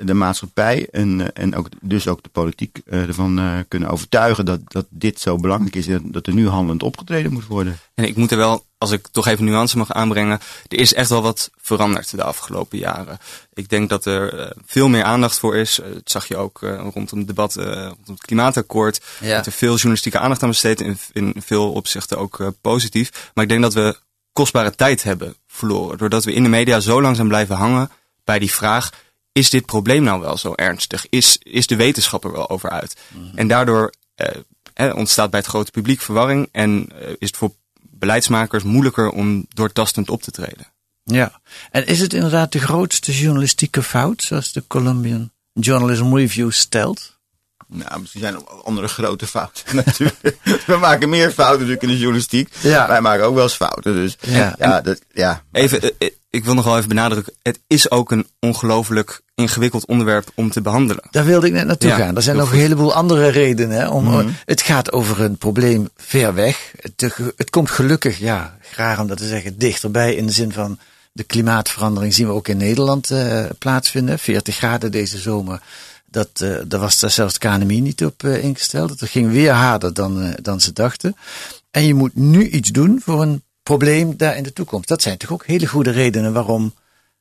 de 0.00 0.14
maatschappij 0.14 0.88
en, 0.90 1.20
eh, 1.20 1.42
en 1.42 1.56
ook, 1.56 1.68
dus 1.80 2.08
ook 2.08 2.22
de 2.22 2.28
politiek 2.28 2.80
eh, 2.86 3.02
ervan 3.02 3.38
eh, 3.38 3.58
kunnen 3.68 3.88
overtuigen 3.88 4.44
dat, 4.44 4.60
dat 4.64 4.86
dit 4.88 5.20
zo 5.20 5.36
belangrijk 5.36 5.76
is 5.76 5.86
en 5.86 6.10
dat 6.12 6.26
er 6.26 6.34
nu 6.34 6.48
handelend 6.48 6.82
opgetreden 6.82 7.32
moet 7.32 7.46
worden. 7.46 7.78
En 7.94 8.04
ik 8.04 8.16
moet 8.16 8.30
er 8.30 8.36
wel, 8.36 8.64
als 8.78 8.90
ik 8.90 9.08
toch 9.12 9.26
even 9.26 9.44
nuance 9.44 9.78
mag 9.78 9.92
aanbrengen, 9.92 10.40
er 10.68 10.78
is 10.78 10.94
echt 10.94 11.08
wel 11.08 11.22
wat 11.22 11.50
veranderd 11.56 12.16
de 12.16 12.22
afgelopen 12.22 12.78
jaren. 12.78 13.18
Ik 13.52 13.68
denk 13.68 13.88
dat 13.88 14.04
er 14.04 14.52
veel 14.66 14.88
meer 14.88 15.02
aandacht 15.02 15.38
voor 15.38 15.56
is. 15.56 15.80
dat 15.92 16.10
zag 16.10 16.28
je 16.28 16.36
ook 16.36 16.58
rondom 16.60 17.18
het 17.18 17.26
debat 17.26 17.54
rondom 17.54 17.96
het 18.06 18.20
klimaatakkoord. 18.20 19.00
Ja. 19.20 19.36
Dat 19.36 19.46
er 19.46 19.52
veel 19.52 19.74
journalistieke 19.74 20.18
aandacht 20.18 20.42
aan 20.42 20.48
besteed, 20.48 20.80
in, 20.80 20.98
in 21.12 21.34
veel 21.38 21.72
opzichten 21.72 22.18
ook 22.18 22.52
positief. 22.60 23.30
Maar 23.34 23.44
ik 23.44 23.50
denk 23.50 23.62
dat 23.62 23.74
we 23.74 23.98
kostbare 24.32 24.74
tijd 24.74 25.02
hebben 25.02 25.36
verloren. 25.46 25.98
Doordat 25.98 26.24
we 26.24 26.32
in 26.32 26.42
de 26.42 26.48
media 26.48 26.80
zo 26.80 27.02
lang 27.02 27.16
zijn 27.16 27.28
blijven 27.28 27.56
hangen 27.56 27.90
bij 28.24 28.38
die 28.38 28.52
vraag 28.52 28.90
is 29.38 29.50
dit 29.50 29.66
probleem 29.66 30.02
nou 30.02 30.20
wel 30.20 30.36
zo 30.36 30.52
ernstig? 30.54 31.06
Is, 31.08 31.38
is 31.42 31.66
de 31.66 31.76
wetenschap 31.76 32.24
er 32.24 32.32
wel 32.32 32.50
over 32.50 32.70
uit? 32.70 32.96
En 33.34 33.48
daardoor 33.48 33.92
eh, 34.14 34.96
ontstaat 34.96 35.30
bij 35.30 35.40
het 35.40 35.48
grote 35.48 35.70
publiek 35.70 36.00
verwarring 36.00 36.48
en 36.52 36.88
eh, 36.88 37.08
is 37.18 37.26
het 37.26 37.36
voor 37.36 37.52
beleidsmakers 37.80 38.62
moeilijker 38.62 39.10
om 39.10 39.46
doortastend 39.48 40.10
op 40.10 40.22
te 40.22 40.30
treden. 40.30 40.66
Ja, 41.04 41.40
en 41.70 41.86
is 41.86 42.00
het 42.00 42.12
inderdaad 42.12 42.52
de 42.52 42.58
grootste 42.58 43.12
journalistieke 43.12 43.82
fout, 43.82 44.22
zoals 44.22 44.52
de 44.52 44.64
Columbian 44.66 45.30
Journalism 45.52 46.14
Review 46.14 46.50
stelt? 46.50 47.17
Nou, 47.68 48.00
misschien 48.00 48.20
zijn 48.20 48.34
er 48.34 48.44
andere 48.64 48.88
grote 48.88 49.26
fouten 49.26 49.76
natuurlijk. 49.84 50.36
We 50.66 50.76
maken 50.76 51.08
meer 51.08 51.30
fouten 51.30 51.58
natuurlijk 51.58 51.82
in 51.82 51.88
de 51.88 51.98
journalistiek. 51.98 52.48
Ja. 52.60 52.88
Wij 52.88 53.00
maken 53.00 53.24
ook 53.24 53.34
wel 53.34 53.42
eens 53.42 53.54
fouten. 53.54 53.94
Dus 53.94 54.16
Ja. 54.20 54.54
ja, 54.58 54.80
dat, 54.80 55.00
ja. 55.12 55.42
Even, 55.52 55.82
eh, 55.82 55.90
eh, 55.98 56.08
ik 56.30 56.44
wil 56.44 56.54
nog 56.54 56.64
wel 56.64 56.76
even 56.76 56.88
benadrukken, 56.88 57.32
het 57.42 57.60
is 57.66 57.90
ook 57.90 58.10
een 58.10 58.26
ongelooflijk 58.40 59.20
ingewikkeld 59.34 59.86
onderwerp 59.86 60.30
om 60.34 60.50
te 60.50 60.60
behandelen. 60.60 61.02
Daar 61.10 61.24
wilde 61.24 61.46
ik 61.46 61.52
net 61.52 61.66
naartoe 61.66 61.88
Ja, 61.90 61.96
gaan. 61.96 62.16
Er 62.16 62.22
zijn 62.22 62.36
nog 62.36 62.52
een 62.52 62.58
heleboel 62.58 62.94
andere 62.94 63.28
redenen. 63.28 63.78
Hè, 63.78 63.88
om, 63.88 64.04
Mhm. 64.04 64.28
Het 64.44 64.62
gaat 64.62 64.92
over 64.92 65.20
een 65.20 65.36
probleem 65.36 65.88
ver 65.96 66.34
weg. 66.34 66.72
Het, 66.80 67.16
het 67.36 67.50
komt 67.50 67.70
gelukkig, 67.70 68.18
ja, 68.18 68.56
graag 68.60 69.00
om 69.00 69.06
dat 69.06 69.18
te 69.18 69.26
zeggen, 69.28 69.58
dichterbij. 69.58 70.14
In 70.14 70.26
de 70.26 70.32
zin 70.32 70.52
van 70.52 70.78
de 71.12 71.22
klimaatverandering 71.24 72.14
zien 72.14 72.26
we 72.26 72.32
ook 72.32 72.48
in 72.48 72.56
Nederland 72.56 73.10
eh, 73.10 73.44
plaatsvinden. 73.58 74.18
40 74.18 74.56
graden 74.56 74.90
deze 74.90 75.18
zomer. 75.18 75.60
Dat, 76.10 76.28
eh, 76.40 76.56
daar 76.66 76.80
was 76.80 76.98
daar 77.00 77.10
zelfs 77.10 77.38
de 77.38 77.48
KNMI 77.48 77.80
niet 77.80 78.04
op 78.04 78.22
eh, 78.24 78.42
ingesteld. 78.44 78.98
Dat 78.98 79.08
ging 79.08 79.30
weer 79.30 79.52
harder 79.52 79.94
dan, 79.94 80.22
eh, 80.22 80.32
dan 80.42 80.60
ze 80.60 80.72
dachten. 80.72 81.16
En 81.70 81.84
je 81.86 81.94
moet 81.94 82.14
nu 82.14 82.48
iets 82.48 82.70
doen 82.70 83.00
voor 83.04 83.22
een 83.22 83.42
probleem 83.62 84.16
daar 84.16 84.36
in 84.36 84.42
de 84.42 84.52
toekomst. 84.52 84.88
Dat 84.88 85.02
zijn 85.02 85.16
toch 85.18 85.32
ook 85.32 85.46
hele 85.46 85.66
goede 85.66 85.90
redenen 85.90 86.32
waarom, 86.32 86.74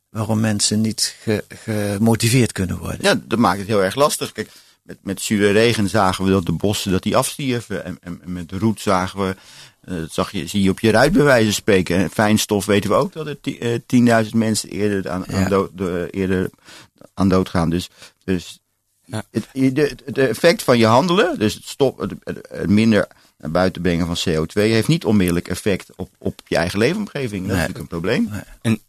waarom 0.09 0.39
mensen 0.39 0.81
niet 0.81 1.15
ge- 1.21 1.43
gemotiveerd 1.63 2.51
kunnen 2.51 2.77
worden. 2.77 2.99
ja, 3.01 3.19
dat 3.25 3.39
maakt 3.39 3.59
het 3.59 3.67
heel 3.67 3.83
erg 3.83 3.95
lastig. 3.95 4.31
Kijk, 4.31 4.49
met, 4.83 4.97
met 5.01 5.21
zure 5.21 5.51
regen 5.51 5.89
zagen 5.89 6.25
we 6.25 6.31
dat 6.31 6.45
de 6.45 6.51
bossen 6.51 6.91
dat 6.91 7.03
die 7.03 7.17
afstierven. 7.17 7.85
En, 7.85 7.97
en, 8.01 8.19
en 8.23 8.31
met 8.33 8.49
de 8.49 8.57
roet 8.57 8.81
zagen 8.81 9.19
we, 9.27 9.35
dat 9.85 10.11
zag 10.13 10.31
je, 10.31 10.47
zie 10.47 10.61
je 10.61 10.69
op 10.69 10.79
je 10.79 10.91
ruit 10.91 11.11
bij 11.13 11.23
wijze 11.23 11.45
van 11.45 11.53
spreken. 11.53 11.97
En 11.97 12.09
fijnstof 12.09 12.65
weten 12.65 12.89
we 12.89 12.95
ook 12.95 13.13
dat 13.13 13.27
er 13.27 13.39
ti- 13.41 13.57
eh, 13.57 13.79
10.000 14.25 14.29
mensen 14.35 14.69
eerder 14.69 15.09
aan, 15.11 15.27
aan, 15.33 15.49
dood, 15.49 15.69
de- 15.77 16.07
eerder 16.11 16.49
aan 17.13 17.29
dood 17.29 17.49
gaan. 17.49 17.69
Dus, 17.69 17.89
dus 18.23 18.59
Ja. 19.09 19.23
het, 19.31 19.47
de, 19.75 19.95
het 20.05 20.17
effect 20.17 20.63
van 20.63 20.77
je 20.77 20.85
handelen, 20.85 21.39
dus 21.39 21.53
het, 21.53 21.63
stop, 21.67 21.97
het, 21.99 22.11
het- 22.23 22.47
het 22.51 22.69
minder 22.69 23.07
naar 23.37 23.51
buiten 23.51 23.81
brengen 23.81 24.15
van 24.15 24.33
CO2, 24.33 24.51
heeft 24.53 24.87
niet 24.87 25.05
onmiddellijk 25.05 25.47
effect 25.47 25.89
op, 25.95 26.09
op 26.17 26.41
je 26.47 26.55
eigen 26.55 26.79
leefomgeving. 26.79 27.47
Dat 27.47 27.55
Nee. 27.55 27.65
is 27.67 27.73
natuurlijk 27.73 27.79
een 27.79 27.87
probleem. 27.99 28.29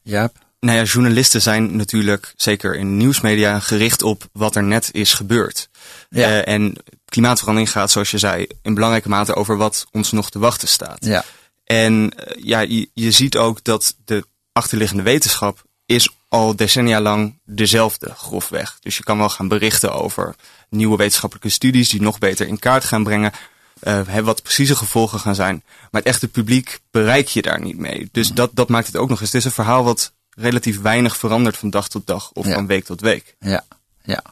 Jaap? 0.03 0.37
Nou 0.61 0.79
ja, 0.79 0.85
journalisten 0.85 1.43
zijn 1.43 1.77
natuurlijk, 1.77 2.33
zeker 2.37 2.75
in 2.77 2.97
nieuwsmedia, 2.97 3.61
gericht 3.61 4.03
op 4.03 4.29
wat 4.33 4.57
er 4.57 4.63
net 4.65 4.89
is 4.93 5.15
gebeurd. 5.15 5.69
Ja. 6.11 6.43
Eh, 6.43 6.55
en 6.55 6.75
klimaatverandering 7.05 7.71
gaat, 7.73 7.91
zoals 7.91 8.11
je 8.11 8.19
zei, 8.19 8.47
in 8.63 8.75
belangrijke 8.75 9.09
mate 9.09 9.35
over 9.35 9.57
wat 9.57 9.87
ons 9.93 10.13
nog 10.13 10.31
te 10.31 10.39
wachten 10.39 10.69
staat. 10.69 11.05
Ja. 11.05 11.25
En 11.65 12.11
eh, 12.17 12.45
ja, 12.45 12.61
je, 12.61 12.89
je 12.95 13.11
ziet 13.11 13.37
ook 13.37 13.65
dat 13.65 13.97
de 14.05 14.25
achterliggende 14.53 15.03
wetenschap 15.03 15.63
is 15.87 16.11
al 16.29 16.57
decennia 16.57 17.01
lang 17.01 17.39
dezelfde, 17.45 18.15
grofweg. 18.17 18.79
Dus 18.81 18.97
je 18.97 19.03
kan 19.03 19.19
wel 19.19 19.29
gaan 19.29 19.49
berichten 19.49 19.93
over 19.93 20.35
nieuwe 20.69 20.97
wetenschappelijke 20.97 21.49
studies 21.51 21.89
die 21.89 22.03
nog 22.03 22.19
beter 22.19 22.47
in 22.47 22.59
kaart 22.59 22.85
gaan 22.85 23.05
brengen. 23.05 23.33
hè, 23.81 24.23
wat 24.23 24.43
precieze 24.43 24.77
gevolgen 24.77 25.21
gaan 25.21 25.35
zijn. 25.35 25.63
Maar 25.91 26.01
het 26.03 26.11
echte 26.11 26.29
publiek 26.29 26.81
bereik 26.91 27.29
je 27.29 27.43
daar 27.43 27.61
niet 27.61 27.79
mee. 27.79 28.09
Dus 28.13 28.29
dat, 28.29 28.51
dat 28.55 28.69
maakt 28.69 28.87
het 28.87 28.97
ook 28.97 29.09
nog 29.09 29.21
eens. 29.21 29.33
Het 29.33 29.39
is 29.41 29.45
een 29.45 29.51
verhaal 29.51 29.85
wat 29.85 30.13
relatief 30.31 30.81
weinig 30.81 31.17
verandert 31.17 31.57
van 31.57 31.71
dag 31.71 31.89
tot 31.89 32.07
dag 32.07 32.31
of 32.33 32.47
Ja. 32.47 32.55
van 32.55 32.67
week 32.67 32.85
tot 32.85 33.01
week. 33.01 33.35
Ja, 33.41 33.65
ja. 34.03 34.23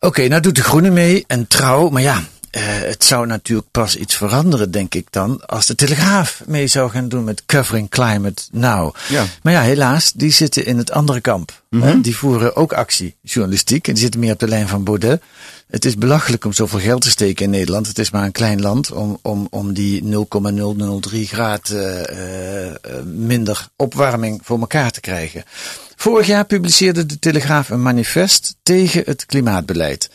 Oké, 0.00 0.28
nou 0.28 0.40
doet 0.42 0.56
de 0.56 0.62
Groene 0.62 0.90
mee 0.90 1.24
en 1.26 1.46
trouw. 1.46 1.88
Maar 1.88 2.02
ja, 2.02 2.22
eh, 2.50 2.62
het 2.64 3.04
zou 3.04 3.26
natuurlijk 3.26 3.70
pas 3.70 3.96
iets 3.96 4.16
veranderen, 4.16 4.70
denk 4.70 4.94
ik 4.94 5.06
dan, 5.10 5.46
als 5.46 5.66
de 5.66 5.74
Telegraaf 5.74 6.42
mee 6.46 6.66
zou 6.66 6.90
gaan 6.90 7.08
doen 7.08 7.24
met 7.24 7.42
Covering 7.46 7.88
Climate 7.88 8.42
Now. 8.50 8.94
Ja. 9.08 9.24
Maar 9.42 9.52
ja, 9.52 9.60
helaas, 9.60 10.12
die 10.12 10.30
zitten 10.30 10.66
in 10.66 10.78
het 10.78 10.90
andere 10.90 11.20
kamp. 11.20 11.62
hè? 11.70 12.00
Die 12.00 12.16
voeren 12.16 12.56
ook 12.56 12.72
actie, 12.72 13.16
journalistiek, 13.22 13.86
en 13.88 13.92
die 13.92 14.02
zitten 14.02 14.20
meer 14.20 14.32
op 14.32 14.38
de 14.38 14.48
lijn 14.48 14.68
van 14.68 14.84
Baudet. 14.84 15.22
Het 15.68 15.84
is 15.84 15.96
belachelijk 15.96 16.44
om 16.44 16.52
zoveel 16.52 16.78
geld 16.78 17.02
te 17.02 17.10
steken 17.10 17.44
in 17.44 17.50
Nederland. 17.50 17.86
Het 17.86 17.98
is 17.98 18.10
maar 18.10 18.24
een 18.24 18.32
klein 18.32 18.60
land 18.60 18.92
om, 18.92 19.18
om, 19.22 19.46
om 19.50 19.72
die 19.72 20.04
0,003 20.04 21.26
graad 21.26 21.68
eh, 21.68 22.08
eh, 22.08 22.68
eh, 22.68 22.74
minder 23.04 23.68
opwarming 23.76 24.40
voor 24.42 24.60
elkaar 24.60 24.90
te 24.90 25.00
krijgen. 25.00 25.44
Vorig 25.96 26.26
jaar 26.26 26.44
publiceerde 26.44 27.06
de 27.06 27.18
Telegraaf 27.18 27.70
een 27.70 27.82
manifest 27.82 28.56
tegen 28.62 29.02
het 29.06 29.26
klimaatbeleid. 29.26 30.10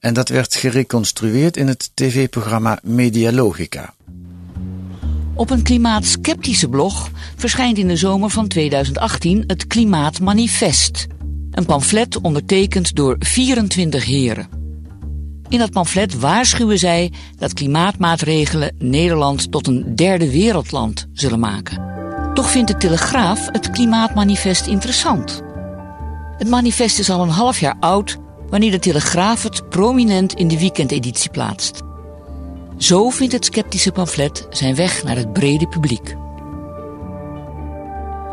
En 0.00 0.14
dat 0.14 0.28
werd 0.28 0.54
gereconstrueerd 0.54 1.56
in 1.56 1.66
het 1.66 1.90
tv-programma 1.94 2.78
Medialogica. 2.82 3.94
Op 5.34 5.50
een 5.50 5.62
klimaatskeptische 5.62 6.68
blog 6.68 7.10
verschijnt 7.36 7.78
in 7.78 7.88
de 7.88 7.96
zomer 7.96 8.30
van 8.30 8.48
2018 8.48 9.44
het 9.46 9.66
Klimaatmanifest. 9.66 11.06
Een 11.50 11.66
pamflet 11.66 12.20
ondertekend 12.20 12.94
door 12.94 13.16
24 13.18 14.04
heren. 14.04 14.48
In 15.48 15.58
dat 15.58 15.70
pamflet 15.70 16.18
waarschuwen 16.18 16.78
zij 16.78 17.12
dat 17.36 17.52
klimaatmaatregelen 17.52 18.74
Nederland 18.78 19.52
tot 19.52 19.66
een 19.66 19.96
derde 19.96 20.30
wereldland 20.30 21.06
zullen 21.12 21.40
maken. 21.40 21.86
Toch 22.34 22.50
vindt 22.50 22.68
de 22.68 22.76
Telegraaf 22.76 23.46
het 23.52 23.70
Klimaatmanifest 23.70 24.66
interessant. 24.66 25.42
Het 26.36 26.48
manifest 26.48 26.98
is 26.98 27.10
al 27.10 27.22
een 27.22 27.28
half 27.28 27.60
jaar 27.60 27.76
oud 27.80 28.18
wanneer 28.50 28.70
de 28.70 28.78
Telegraaf 28.78 29.42
het 29.42 29.68
prominent 29.68 30.34
in 30.34 30.48
de 30.48 30.58
weekendeditie 30.58 31.30
plaatst. 31.30 31.80
Zo 32.76 33.10
vindt 33.10 33.32
het 33.32 33.44
sceptische 33.44 33.92
pamflet 33.92 34.46
zijn 34.50 34.74
weg 34.74 35.04
naar 35.04 35.16
het 35.16 35.32
brede 35.32 35.68
publiek. 35.68 36.16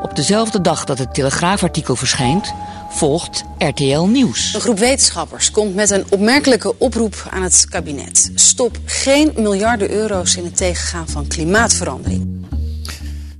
Op 0.01 0.15
dezelfde 0.15 0.61
dag 0.61 0.85
dat 0.85 0.97
het 0.97 1.13
Telegraafartikel 1.13 1.95
verschijnt, 1.95 2.53
volgt 2.89 3.43
RTL 3.57 4.01
Nieuws. 4.01 4.53
Een 4.53 4.61
groep 4.61 4.79
wetenschappers 4.79 5.51
komt 5.51 5.75
met 5.75 5.89
een 5.89 6.05
opmerkelijke 6.09 6.77
oproep 6.77 7.27
aan 7.29 7.43
het 7.43 7.65
kabinet. 7.69 8.31
Stop 8.35 8.77
geen 8.85 9.31
miljarden 9.35 9.91
euro's 9.91 10.35
in 10.35 10.43
het 10.43 10.57
tegengaan 10.57 11.07
van 11.07 11.27
klimaatverandering. 11.27 12.34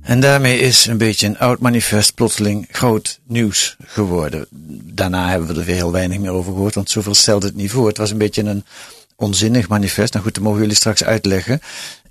En 0.06 0.20
daarmee 0.20 0.58
is 0.58 0.86
een 0.86 0.98
beetje 0.98 1.26
een 1.26 1.38
oud 1.38 1.60
manifest 1.60 2.14
plotseling 2.14 2.68
groot 2.70 3.18
nieuws 3.26 3.76
geworden. 3.84 4.46
Daarna 4.94 5.28
hebben 5.28 5.48
we 5.48 5.60
er 5.60 5.66
weer 5.66 5.74
heel 5.74 5.92
weinig 5.92 6.18
meer 6.18 6.30
over 6.30 6.52
gehoord, 6.52 6.74
want 6.74 6.90
zoveel 6.90 7.14
stelde 7.14 7.46
het 7.46 7.56
niet 7.56 7.70
voor. 7.70 7.86
Het 7.86 7.96
was 7.96 8.10
een 8.10 8.18
beetje 8.18 8.42
een 8.42 8.64
onzinnig 9.16 9.68
manifest. 9.68 10.12
Nou 10.12 10.24
goed, 10.24 10.34
dat 10.34 10.44
mogen 10.44 10.60
jullie 10.60 10.76
straks 10.76 11.04
uitleggen. 11.04 11.60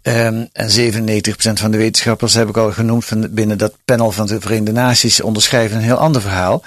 Ehm, 0.01 0.45
en 0.51 0.69
97% 0.69 1.59
van 1.59 1.71
de 1.71 1.77
wetenschappers 1.77 2.33
heb 2.33 2.49
ik 2.49 2.57
al 2.57 2.71
genoemd 2.71 3.05
van 3.05 3.27
binnen 3.31 3.57
dat 3.57 3.75
panel 3.85 4.11
van 4.11 4.27
de 4.27 4.41
Verenigde 4.41 4.71
Naties 4.71 5.21
onderschrijven 5.21 5.77
een 5.77 5.83
heel 5.83 5.95
ander 5.95 6.21
verhaal. 6.21 6.63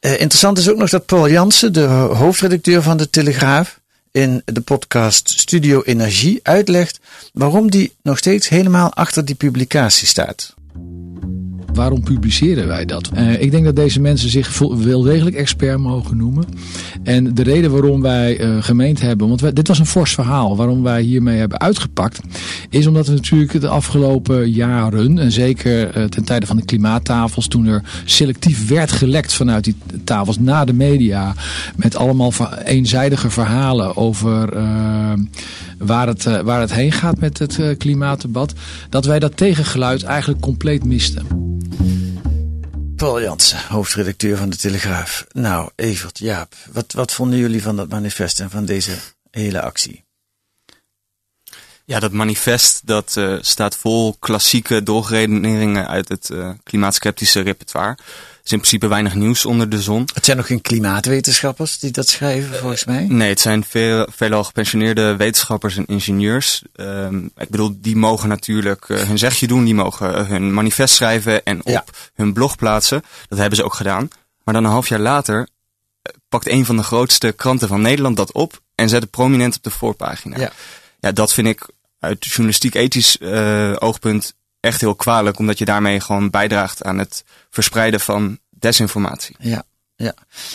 Eh, 0.00 0.12
interessant 0.12 0.58
is 0.58 0.70
ook 0.70 0.78
nog 0.78 0.90
dat 0.90 1.06
Paul 1.06 1.28
Jansen, 1.28 1.72
de 1.72 1.86
hoofdredacteur 1.86 2.82
van 2.82 2.96
de 2.96 3.10
Telegraaf, 3.10 3.80
in 4.12 4.42
de 4.44 4.60
podcast 4.60 5.28
Studio 5.28 5.82
Energie 5.82 6.40
uitlegt 6.42 7.00
waarom 7.32 7.70
die 7.70 7.92
nog 8.02 8.18
steeds 8.18 8.48
helemaal 8.48 8.94
achter 8.94 9.24
die 9.24 9.34
publicatie 9.34 10.06
staat. 10.06 10.58
Thank 10.72 11.24
you. 11.24 11.39
Waarom 11.74 12.02
publiceren 12.02 12.66
wij 12.66 12.84
dat? 12.84 13.10
Eh, 13.14 13.42
ik 13.42 13.50
denk 13.50 13.64
dat 13.64 13.76
deze 13.76 14.00
mensen 14.00 14.30
zich 14.30 14.58
wel 14.58 15.02
degelijk 15.02 15.36
expert 15.36 15.78
mogen 15.78 16.16
noemen. 16.16 16.44
En 17.02 17.34
de 17.34 17.42
reden 17.42 17.70
waarom 17.70 18.02
wij 18.02 18.38
eh, 18.38 18.56
gemeend 18.60 19.00
hebben, 19.00 19.28
want 19.28 19.56
dit 19.56 19.68
was 19.68 19.78
een 19.78 19.86
fors 19.86 20.14
verhaal, 20.14 20.56
waarom 20.56 20.82
wij 20.82 21.02
hiermee 21.02 21.38
hebben 21.38 21.60
uitgepakt, 21.60 22.20
is 22.70 22.86
omdat 22.86 23.06
we 23.06 23.12
natuurlijk 23.12 23.60
de 23.60 23.68
afgelopen 23.68 24.50
jaren, 24.50 25.18
en 25.18 25.32
zeker 25.32 25.90
eh, 25.90 26.04
ten 26.04 26.24
tijde 26.24 26.46
van 26.46 26.56
de 26.56 26.64
klimaattafels, 26.64 27.46
toen 27.46 27.66
er 27.66 27.82
selectief 28.04 28.68
werd 28.68 28.92
gelekt 28.92 29.32
vanuit 29.32 29.64
die 29.64 29.76
tafels 30.04 30.38
naar 30.38 30.66
de 30.66 30.72
media, 30.72 31.34
met 31.76 31.96
allemaal 31.96 32.32
eenzijdige 32.64 33.30
verhalen 33.30 33.96
over 33.96 34.48
waar, 35.78 36.06
het, 36.06 36.42
waar 36.42 36.60
het 36.60 36.72
heen 36.72 36.92
gaat 36.92 37.18
met 37.18 37.38
het 37.38 37.58
klimaatdebat, 37.78 38.54
dat 38.88 39.04
wij 39.04 39.18
dat 39.18 39.36
tegengeluid 39.36 40.02
eigenlijk 40.02 40.40
compleet 40.40 40.84
misten. 40.84 41.49
Paul 43.00 43.22
Jansen, 43.22 43.58
hoofdredacteur 43.68 44.36
van 44.36 44.50
de 44.50 44.56
Telegraaf. 44.56 45.26
Nou, 45.32 45.70
Evert, 45.76 46.18
Jaap, 46.18 46.54
wat, 46.72 46.92
wat 46.92 47.12
vonden 47.12 47.38
jullie 47.38 47.62
van 47.62 47.76
dat 47.76 47.88
manifest 47.88 48.40
en 48.40 48.50
van 48.50 48.64
deze 48.64 48.92
hele 49.30 49.60
actie? 49.60 50.04
Ja, 51.90 52.00
dat 52.00 52.12
manifest 52.12 52.80
dat 52.84 53.14
uh, 53.18 53.36
staat 53.40 53.76
vol 53.76 54.16
klassieke 54.18 54.82
doorredeneringen 54.82 55.88
uit 55.88 56.08
het 56.08 56.28
uh, 56.32 56.50
klimaatskeptische 56.62 57.40
repertoire. 57.40 57.88
Er 57.88 58.40
is 58.44 58.52
in 58.52 58.58
principe 58.58 58.86
weinig 58.86 59.14
nieuws 59.14 59.46
onder 59.46 59.68
de 59.68 59.82
zon. 59.82 60.08
Het 60.14 60.24
zijn 60.24 60.36
nog 60.36 60.46
geen 60.46 60.60
klimaatwetenschappers 60.60 61.78
die 61.78 61.90
dat 61.90 62.08
schrijven, 62.08 62.58
volgens 62.58 62.84
mij? 62.84 63.06
Nee, 63.08 63.28
het 63.28 63.40
zijn 63.40 63.64
veel, 63.64 64.06
veelal 64.10 64.44
gepensioneerde 64.44 65.16
wetenschappers 65.16 65.76
en 65.76 65.86
ingenieurs. 65.86 66.62
Um, 66.74 67.30
ik 67.36 67.48
bedoel, 67.48 67.76
die 67.76 67.96
mogen 67.96 68.28
natuurlijk 68.28 68.88
uh, 68.88 69.02
hun 69.02 69.18
zegje 69.18 69.46
doen, 69.46 69.64
die 69.64 69.74
mogen 69.74 70.26
hun 70.26 70.54
manifest 70.54 70.94
schrijven 70.94 71.44
en 71.44 71.58
op 71.58 71.68
ja. 71.68 71.84
hun 72.14 72.32
blog 72.32 72.56
plaatsen. 72.56 73.02
Dat 73.28 73.38
hebben 73.38 73.56
ze 73.56 73.64
ook 73.64 73.74
gedaan. 73.74 74.08
Maar 74.44 74.54
dan 74.54 74.64
een 74.64 74.70
half 74.70 74.88
jaar 74.88 75.00
later 75.00 75.48
pakt 76.28 76.48
een 76.48 76.64
van 76.64 76.76
de 76.76 76.82
grootste 76.82 77.32
kranten 77.32 77.68
van 77.68 77.80
Nederland 77.80 78.16
dat 78.16 78.32
op 78.32 78.60
en 78.74 78.88
zet 78.88 79.02
het 79.02 79.10
prominent 79.10 79.56
op 79.56 79.62
de 79.62 79.70
voorpagina. 79.70 80.38
Ja. 80.38 80.52
Ja, 81.00 81.12
dat 81.12 81.32
vind 81.32 81.46
ik 81.46 81.68
uit 82.00 82.26
journalistiek-ethisch 82.26 83.16
uh, 83.20 83.76
oogpunt 83.78 84.34
echt 84.60 84.80
heel 84.80 84.94
kwalijk, 84.94 85.38
omdat 85.38 85.58
je 85.58 85.64
daarmee 85.64 86.00
gewoon 86.00 86.30
bijdraagt 86.30 86.82
aan 86.82 86.98
het 86.98 87.24
verspreiden 87.50 88.00
van 88.00 88.38
desinformatie. 88.50 89.36
Ja. 89.38 89.64
Ja, 90.00 90.14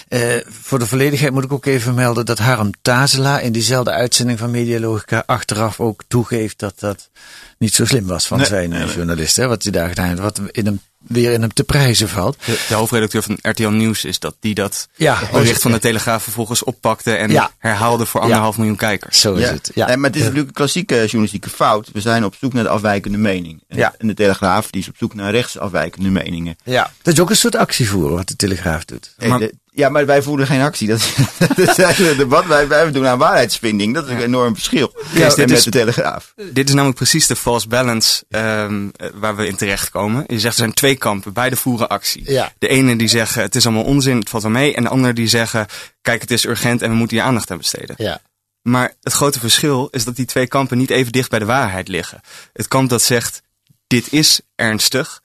uh, 0.09 0.41
voor 0.47 0.79
de 0.79 0.85
volledigheid 0.85 1.33
moet 1.33 1.43
ik 1.43 1.53
ook 1.53 1.65
even 1.65 1.93
melden 1.93 2.25
dat 2.25 2.39
Harm 2.39 2.71
Tazela 2.81 3.39
in 3.39 3.51
diezelfde 3.51 3.91
uitzending 3.91 4.39
van 4.39 4.51
Medialogica 4.51 5.23
achteraf 5.25 5.79
ook 5.79 6.03
toegeeft 6.07 6.59
dat 6.59 6.79
dat 6.79 7.09
niet 7.57 7.73
zo 7.73 7.85
slim 7.85 8.05
was 8.05 8.27
van 8.27 8.37
nee, 8.37 8.47
zijn 8.47 8.69
nee, 8.69 8.87
journalist. 8.87 9.35
Hè, 9.35 9.47
wat 9.47 9.63
hij 9.63 9.71
daar 9.71 9.87
gedaan 9.87 10.07
heeft, 10.07 10.19
wat 10.19 10.41
in 10.51 10.65
hem, 10.65 10.81
weer 11.07 11.31
in 11.31 11.41
hem 11.41 11.53
te 11.53 11.63
prijzen 11.63 12.09
valt. 12.09 12.37
De, 12.45 12.65
de 12.67 12.73
hoofdredacteur 12.73 13.23
van 13.23 13.37
RTL 13.41 13.67
Nieuws 13.67 14.05
is 14.05 14.19
dat 14.19 14.35
die 14.39 14.53
dat 14.53 14.87
ja, 14.95 15.19
bericht 15.31 15.61
van 15.61 15.71
de 15.71 15.79
Telegraaf 15.79 16.23
vervolgens 16.23 16.63
oppakte 16.63 17.13
en 17.15 17.31
ja. 17.31 17.51
herhaalde 17.57 18.05
voor 18.05 18.21
anderhalf 18.21 18.57
miljoen 18.57 18.75
kijkers. 18.75 19.19
Zo 19.19 19.33
is 19.33 19.41
ja. 19.45 19.51
het. 19.51 19.71
Ja. 19.73 19.85
Nee, 19.87 19.97
maar 19.97 20.07
het 20.09 20.15
is 20.15 20.21
natuurlijk 20.21 20.47
een 20.47 20.53
klassieke 20.53 20.95
journalistieke 20.95 21.49
fout. 21.49 21.89
We 21.93 22.01
zijn 22.01 22.25
op 22.25 22.35
zoek 22.39 22.53
naar 22.53 22.63
de 22.63 22.69
afwijkende 22.69 23.17
mening. 23.17 23.63
En, 23.67 23.77
Ja. 23.77 23.95
en 23.97 24.07
de 24.07 24.13
Telegraaf 24.13 24.69
die 24.69 24.81
is 24.81 24.87
op 24.87 24.97
zoek 24.97 25.13
naar 25.13 25.31
rechtsafwijkende 25.31 26.09
meningen. 26.09 26.55
Ja. 26.63 26.91
Dat 27.01 27.13
is 27.13 27.19
ook 27.19 27.29
een 27.29 27.35
soort 27.35 27.55
actievoeren 27.55 28.15
wat 28.15 28.27
de 28.27 28.35
Telegraaf 28.35 28.85
doet. 28.85 29.13
Maar- 29.27 29.39
de- 29.39 29.53
ja, 29.75 29.89
maar 29.89 30.05
wij 30.05 30.21
voeren 30.21 30.47
geen 30.47 30.61
actie. 30.61 30.87
Dat, 30.87 31.13
dat 31.39 31.57
is 31.57 31.77
eigenlijk 31.77 32.09
het 32.09 32.17
debat. 32.17 32.45
Wij, 32.45 32.67
wij 32.67 32.91
doen 32.91 33.07
aan 33.07 33.17
waarheidsvinding. 33.17 33.93
Dat 33.93 34.05
is 34.05 34.11
een 34.11 34.21
enorm 34.21 34.53
verschil. 34.53 34.93
Ja, 35.13 35.21
en 35.23 35.29
dit 35.29 35.37
met 35.37 35.51
is- 35.51 35.63
de 35.63 35.69
Telegraaf. 35.69 36.33
Dit 36.51 36.67
is 36.67 36.73
namelijk 36.73 36.97
precies 36.97 37.27
de 37.27 37.35
false 37.35 37.67
balance 37.67 38.23
um, 38.29 38.91
waar 39.13 39.35
we 39.35 39.47
in 39.47 39.55
terechtkomen. 39.55 40.23
Je 40.27 40.39
zegt 40.39 40.53
er 40.53 40.59
zijn 40.59 40.73
twee 40.73 40.95
kampen, 40.95 41.33
beide 41.33 41.55
voeren 41.55 41.87
actie. 41.87 42.31
Ja. 42.31 42.53
De 42.59 42.67
ene 42.67 42.95
die 42.95 43.07
zeggen 43.07 43.41
het 43.41 43.55
is 43.55 43.65
allemaal 43.65 43.83
onzin, 43.83 44.17
het 44.19 44.29
valt 44.29 44.43
wel 44.43 44.51
mee. 44.51 44.75
En 44.75 44.83
de 44.83 44.89
andere 44.89 45.13
die 45.13 45.27
zeggen 45.27 45.67
kijk 46.01 46.21
het 46.21 46.31
is 46.31 46.45
urgent 46.45 46.81
en 46.81 46.89
we 46.89 46.95
moeten 46.95 47.17
hier 47.17 47.25
aandacht 47.25 47.51
aan 47.51 47.57
besteden. 47.57 47.95
Ja. 47.97 48.21
Maar 48.61 48.93
het 49.01 49.13
grote 49.13 49.39
verschil 49.39 49.87
is 49.91 50.03
dat 50.03 50.15
die 50.15 50.25
twee 50.25 50.47
kampen 50.47 50.77
niet 50.77 50.89
even 50.89 51.11
dicht 51.11 51.29
bij 51.29 51.39
de 51.39 51.45
waarheid 51.45 51.87
liggen. 51.87 52.21
Het 52.53 52.67
kamp 52.67 52.89
dat 52.89 53.01
zegt 53.01 53.41
dit 53.87 54.11
is 54.13 54.39
ernstig, 54.55 55.21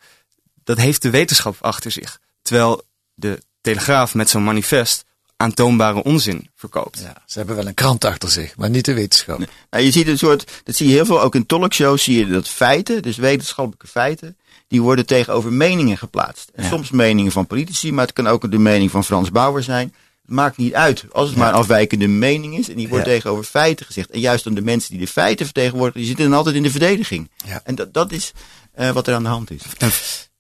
dat 0.65 0.77
heeft 0.79 1.03
de 1.03 1.11
wetenschap 1.11 1.57
achter 1.61 1.91
zich. 1.91 2.19
Terwijl 2.43 2.83
de 3.15 3.39
Telegraaf 3.61 4.15
met 4.15 4.31
zo'n 4.31 4.45
manifest 4.45 5.05
aantoonbare 5.37 6.03
onzin 6.03 6.51
verkoopt. 6.55 6.99
ja. 6.99 7.23
Ze 7.27 7.39
hebben 7.39 7.57
wel 7.57 7.67
een 7.67 7.75
krant 7.75 8.05
achter 8.05 8.29
zich, 8.31 8.57
maar 8.57 8.71
niet 8.71 8.85
de 8.85 8.95
wetenschap. 8.95 9.39
Nou, 9.71 9.85
je 9.85 9.91
ziet 9.91 10.07
een 10.07 10.19
soort, 10.19 10.61
dat 10.65 10.75
zie 10.77 10.87
je 10.89 10.93
heel 10.95 11.05
veel, 11.07 11.23
ook 11.23 11.35
in 11.35 11.47
talkshows 11.47 12.03
zie 12.03 12.19
je 12.19 12.27
dat 12.27 12.49
feiten, 12.49 13.03
dus 13.03 13.17
wetenschappelijke 13.17 13.87
feiten, 13.87 14.37
die 14.69 14.83
worden 14.83 15.07
tegenover 15.07 15.53
meningen 15.53 15.99
geplaatst. 15.99 16.51
En 16.55 16.63
Ja. 16.63 16.69
soms 16.69 16.91
meningen 16.91 17.33
van 17.33 17.47
politici, 17.47 17.93
maar 17.93 18.05
het 18.05 18.15
kan 18.15 18.27
ook 18.27 18.51
de 18.51 18.59
mening 18.59 18.91
van 18.91 19.05
Frans 19.05 19.31
Bauer 19.31 19.63
zijn. 19.63 19.95
Het 20.23 20.31
maakt 20.39 20.57
niet 20.57 20.75
uit, 20.75 21.05
als 21.13 21.29
het 21.29 21.39
maar 21.39 21.49
een 21.49 21.55
afwijkende 21.55 22.07
mening 22.09 22.59
is 22.59 22.69
en 22.69 22.77
die 22.77 22.89
wordt 22.89 23.07
Ja. 23.07 23.13
tegenover 23.13 23.45
feiten 23.45 23.87
gezegd. 23.87 24.11
En 24.11 24.21
juist 24.21 24.45
dan 24.45 24.55
de 24.55 24.63
mensen 24.63 24.91
die 24.91 25.01
de 25.01 25.07
feiten 25.13 25.45
vertegenwoordigen, 25.45 25.99
die 26.01 26.09
zitten 26.09 26.29
dan 26.29 26.37
altijd 26.39 26.57
in 26.57 26.63
de 26.63 26.71
verdediging. 26.71 27.31
Ja. 27.47 27.61
En 27.65 27.75
dat, 27.75 27.95
dat 27.95 28.13
is 28.13 28.33
eh, 28.73 28.91
wat 28.91 29.07
er 29.07 29.15
aan 29.15 29.23
de 29.23 29.29
hand 29.29 29.51
is. 29.51 29.61
En 29.79 29.91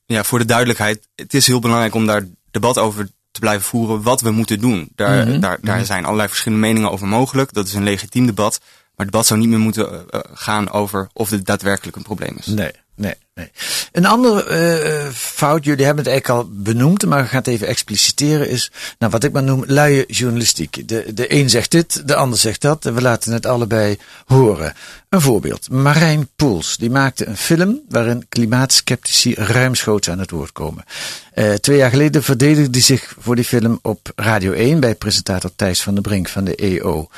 ja, 0.06 0.24
voor 0.24 0.38
de 0.38 0.44
duidelijkheid, 0.44 1.08
het 1.14 1.34
is 1.34 1.46
heel 1.46 1.58
belangrijk 1.60 1.94
om 1.94 2.06
daar 2.06 2.26
debat 2.50 2.78
over 2.78 3.08
te 3.30 3.40
blijven 3.40 3.64
voeren 3.66 4.02
wat 4.02 4.20
we 4.20 4.30
moeten 4.30 4.60
doen. 4.60 4.88
Daar, 4.94 5.26
Mhm. 5.28 5.40
daar, 5.40 5.58
daar 5.60 5.84
zijn 5.84 6.04
allerlei 6.04 6.28
verschillende 6.28 6.66
meningen 6.66 6.90
over 6.90 7.06
mogelijk. 7.06 7.52
Dat 7.52 7.66
is 7.66 7.74
een 7.74 7.82
legitiem 7.82 8.26
debat. 8.26 8.58
Maar 8.60 9.06
het 9.06 9.14
debat 9.14 9.26
zou 9.26 9.40
niet 9.40 9.48
meer 9.48 9.58
moeten 9.58 9.90
eh, 9.92 10.00
eh, 10.10 10.20
gaan 10.34 10.70
over 10.70 11.08
of 11.12 11.28
dit 11.28 11.46
daadwerkelijk 11.46 11.96
een 11.96 12.02
probleem 12.02 12.34
is. 12.38 12.46
Nee, 12.46 12.70
nee, 13.00 13.14
nee. 13.34 13.50
Een 13.92 14.06
andere 14.06 14.44
eh, 14.44 15.08
fout, 15.12 15.64
jullie 15.64 15.84
hebben 15.84 16.04
het 16.04 16.12
eigenlijk 16.12 16.42
al 16.42 16.50
benoemd, 16.52 17.06
maar 17.06 17.22
ik 17.22 17.30
ga 17.30 17.36
het 17.36 17.46
even 17.46 17.66
expliciteren, 17.66 18.48
is 18.48 18.70
nou, 18.98 19.12
wat 19.12 19.24
ik 19.24 19.32
maar 19.32 19.42
noem 19.42 19.64
luie 19.66 20.04
journalistiek. 20.06 20.88
De, 20.88 21.14
de 21.14 21.34
een 21.34 21.50
zegt 21.50 21.70
dit, 21.70 22.08
de 22.08 22.14
ander 22.14 22.38
zegt 22.38 22.60
dat, 22.60 22.86
en 22.86 22.94
we 22.94 23.00
laten 23.00 23.32
het 23.32 23.46
allebei 23.46 23.98
horen. 24.24 24.74
Een 25.08 25.20
voorbeeld, 25.20 25.70
Marijn 25.70 26.28
Poels, 26.36 26.76
die 26.76 26.90
maakte 26.90 27.26
een 27.26 27.36
film 27.36 27.80
waarin 27.88 28.26
klimaatskeptici 28.28 29.34
ruimschoots 29.34 30.10
aan 30.10 30.18
het 30.18 30.30
woord 30.30 30.52
komen. 30.52 30.84
Eh, 31.32 31.52
twee 31.52 31.76
jaar 31.76 31.90
geleden 31.90 32.22
verdedigde 32.22 32.70
hij 32.70 32.80
zich 32.80 33.14
voor 33.18 33.36
die 33.36 33.44
film 33.44 33.78
op 33.82 34.12
Radio 34.16 34.52
1 34.52 34.80
bij 34.80 34.94
presentator 34.94 35.50
Thijs 35.56 35.82
van 35.82 35.94
der 35.94 36.02
Brink 36.02 36.28
van 36.28 36.44
de 36.44 36.54
EO. 36.54 37.08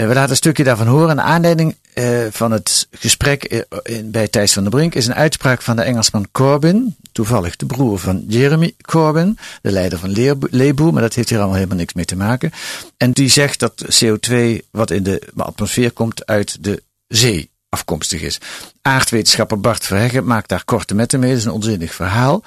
Eh, 0.00 0.06
we 0.06 0.14
laten 0.14 0.30
een 0.30 0.36
stukje 0.36 0.64
daarvan 0.64 0.86
horen. 0.86 1.10
Een 1.10 1.20
aanleiding 1.20 1.76
eh, 1.94 2.26
van 2.30 2.52
het 2.52 2.88
gesprek 2.90 3.44
eh, 3.44 3.60
bij 4.04 4.28
Thijs 4.28 4.52
van 4.52 4.62
der 4.62 4.72
Brink 4.72 4.94
is 4.94 5.06
een 5.06 5.14
uitspraak 5.14 5.62
van 5.62 5.76
de 5.76 5.82
Engelsman 5.82 6.28
Corbyn. 6.32 6.96
Toevallig 7.12 7.56
de 7.56 7.66
broer 7.66 7.98
van 7.98 8.24
Jeremy 8.28 8.74
Corbyn, 8.82 9.38
de 9.62 9.70
leider 9.70 9.98
van 9.98 10.38
Labour, 10.50 10.92
maar 10.92 11.02
dat 11.02 11.14
heeft 11.14 11.28
hier 11.28 11.38
allemaal 11.38 11.56
helemaal 11.56 11.76
niks 11.76 11.92
mee 11.92 12.04
te 12.04 12.16
maken. 12.16 12.52
En 12.96 13.12
die 13.12 13.28
zegt 13.28 13.58
dat 13.58 14.04
CO2 14.04 14.36
wat 14.70 14.90
in 14.90 15.02
de 15.02 15.22
atmosfeer 15.36 15.92
komt 15.92 16.26
uit 16.26 16.64
de 16.64 16.82
zee 17.08 17.50
afkomstig 17.68 18.22
is. 18.22 18.38
Aardwetenschapper 18.82 19.60
Bart 19.60 19.86
Verheggen 19.86 20.24
maakt 20.24 20.48
daar 20.48 20.64
korte 20.64 20.94
metten 20.94 21.20
mee. 21.20 21.30
Dat 21.30 21.38
is 21.38 21.44
een 21.44 21.52
onzinnig 21.52 21.94
verhaal. 21.94 22.42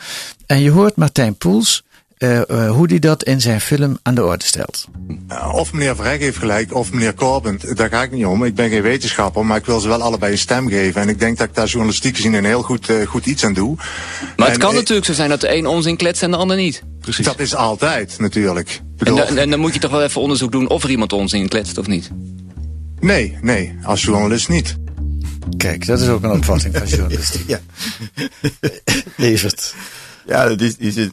En 0.45 0.59
je 0.59 0.71
hoort 0.71 0.95
Martijn 0.95 1.35
Poels 1.35 1.83
eh, 2.17 2.49
eh, 2.49 2.71
hoe 2.71 2.88
hij 2.88 2.99
dat 2.99 3.23
in 3.23 3.41
zijn 3.41 3.62
film 3.62 3.97
aan 4.02 4.15
de 4.15 4.23
orde 4.26 4.45
stelt. 4.45 4.88
Uh, 5.32 5.54
Of 5.56 5.73
meneer 5.73 5.95
Verheg 5.95 6.19
heeft 6.19 6.38
gelijk, 6.38 6.73
of 6.76 6.91
meneer 6.91 7.13
Corbyn. 7.13 7.60
Daar 7.73 7.89
ga 7.89 8.04
ik 8.04 8.12
niet 8.12 8.26
om. 8.26 8.43
Ik 8.43 8.56
ben 8.56 8.69
geen 8.69 8.82
wetenschapper, 8.82 9.45
maar 9.45 9.58
ik 9.58 9.65
wil 9.65 9.80
ze 9.80 9.88
wel 9.88 10.02
allebei 10.02 10.32
een 10.32 10.38
stem 10.38 10.67
geven. 10.69 11.02
En 11.02 11.10
ik 11.10 11.19
denk 11.19 11.38
dat 11.38 11.47
ik 11.47 11.56
daar 11.56 11.67
journalistiek 11.67 12.15
gezien 12.15 12.34
een 12.34 12.45
heel 12.45 12.62
goed, 12.62 12.89
uh, 12.89 13.08
goed 13.08 13.26
iets 13.26 13.45
aan 13.45 13.54
doe. 13.54 13.76
Maar 14.38 14.49
het 14.49 14.58
kan 14.58 14.69
ik- 14.69 14.76
natuurlijk 14.76 15.08
zo 15.08 15.13
zijn 15.13 15.30
dat 15.30 15.41
de 15.41 15.56
een 15.56 15.65
onzin 15.67 15.97
kletst 15.97 16.23
en 16.23 16.32
de 16.32 16.38
ander 16.38 16.58
niet. 16.58 16.84
Precies. 17.02 17.26
Dat 17.26 17.39
is 17.39 17.56
altijd, 17.56 18.15
natuurlijk. 18.19 18.69
En, 18.69 18.93
bedoel, 18.97 19.15
da- 19.15 19.26
en 19.36 19.49
dan 19.49 19.60
moet 19.60 19.73
je 19.73 19.80
toch 19.80 19.91
wel 19.91 20.04
even 20.04 20.21
onderzoek 20.21 20.52
doen 20.52 20.69
of 20.69 20.84
er 20.84 20.89
iemand 20.89 21.13
onzin 21.13 21.47
kletst 21.47 21.78
of 21.78 21.88
niet. 21.88 22.10
nee, 22.99 23.38
nee, 23.41 23.76
als 23.84 24.04
journalist 24.04 24.49
niet. 24.49 24.76
Kijk, 25.58 25.86
dat 25.86 25.99
is 26.02 26.08
ook 26.08 26.23
een 26.23 26.32
opvatting 26.32 26.78
van 26.78 26.88
journalistiek. 26.97 27.47
Ja. 27.47 27.60
Levert. 29.17 29.73
Ja, 30.28 30.47
dat 30.47 30.62
is, 30.62 30.76
is 30.78 30.95
het. 30.95 31.12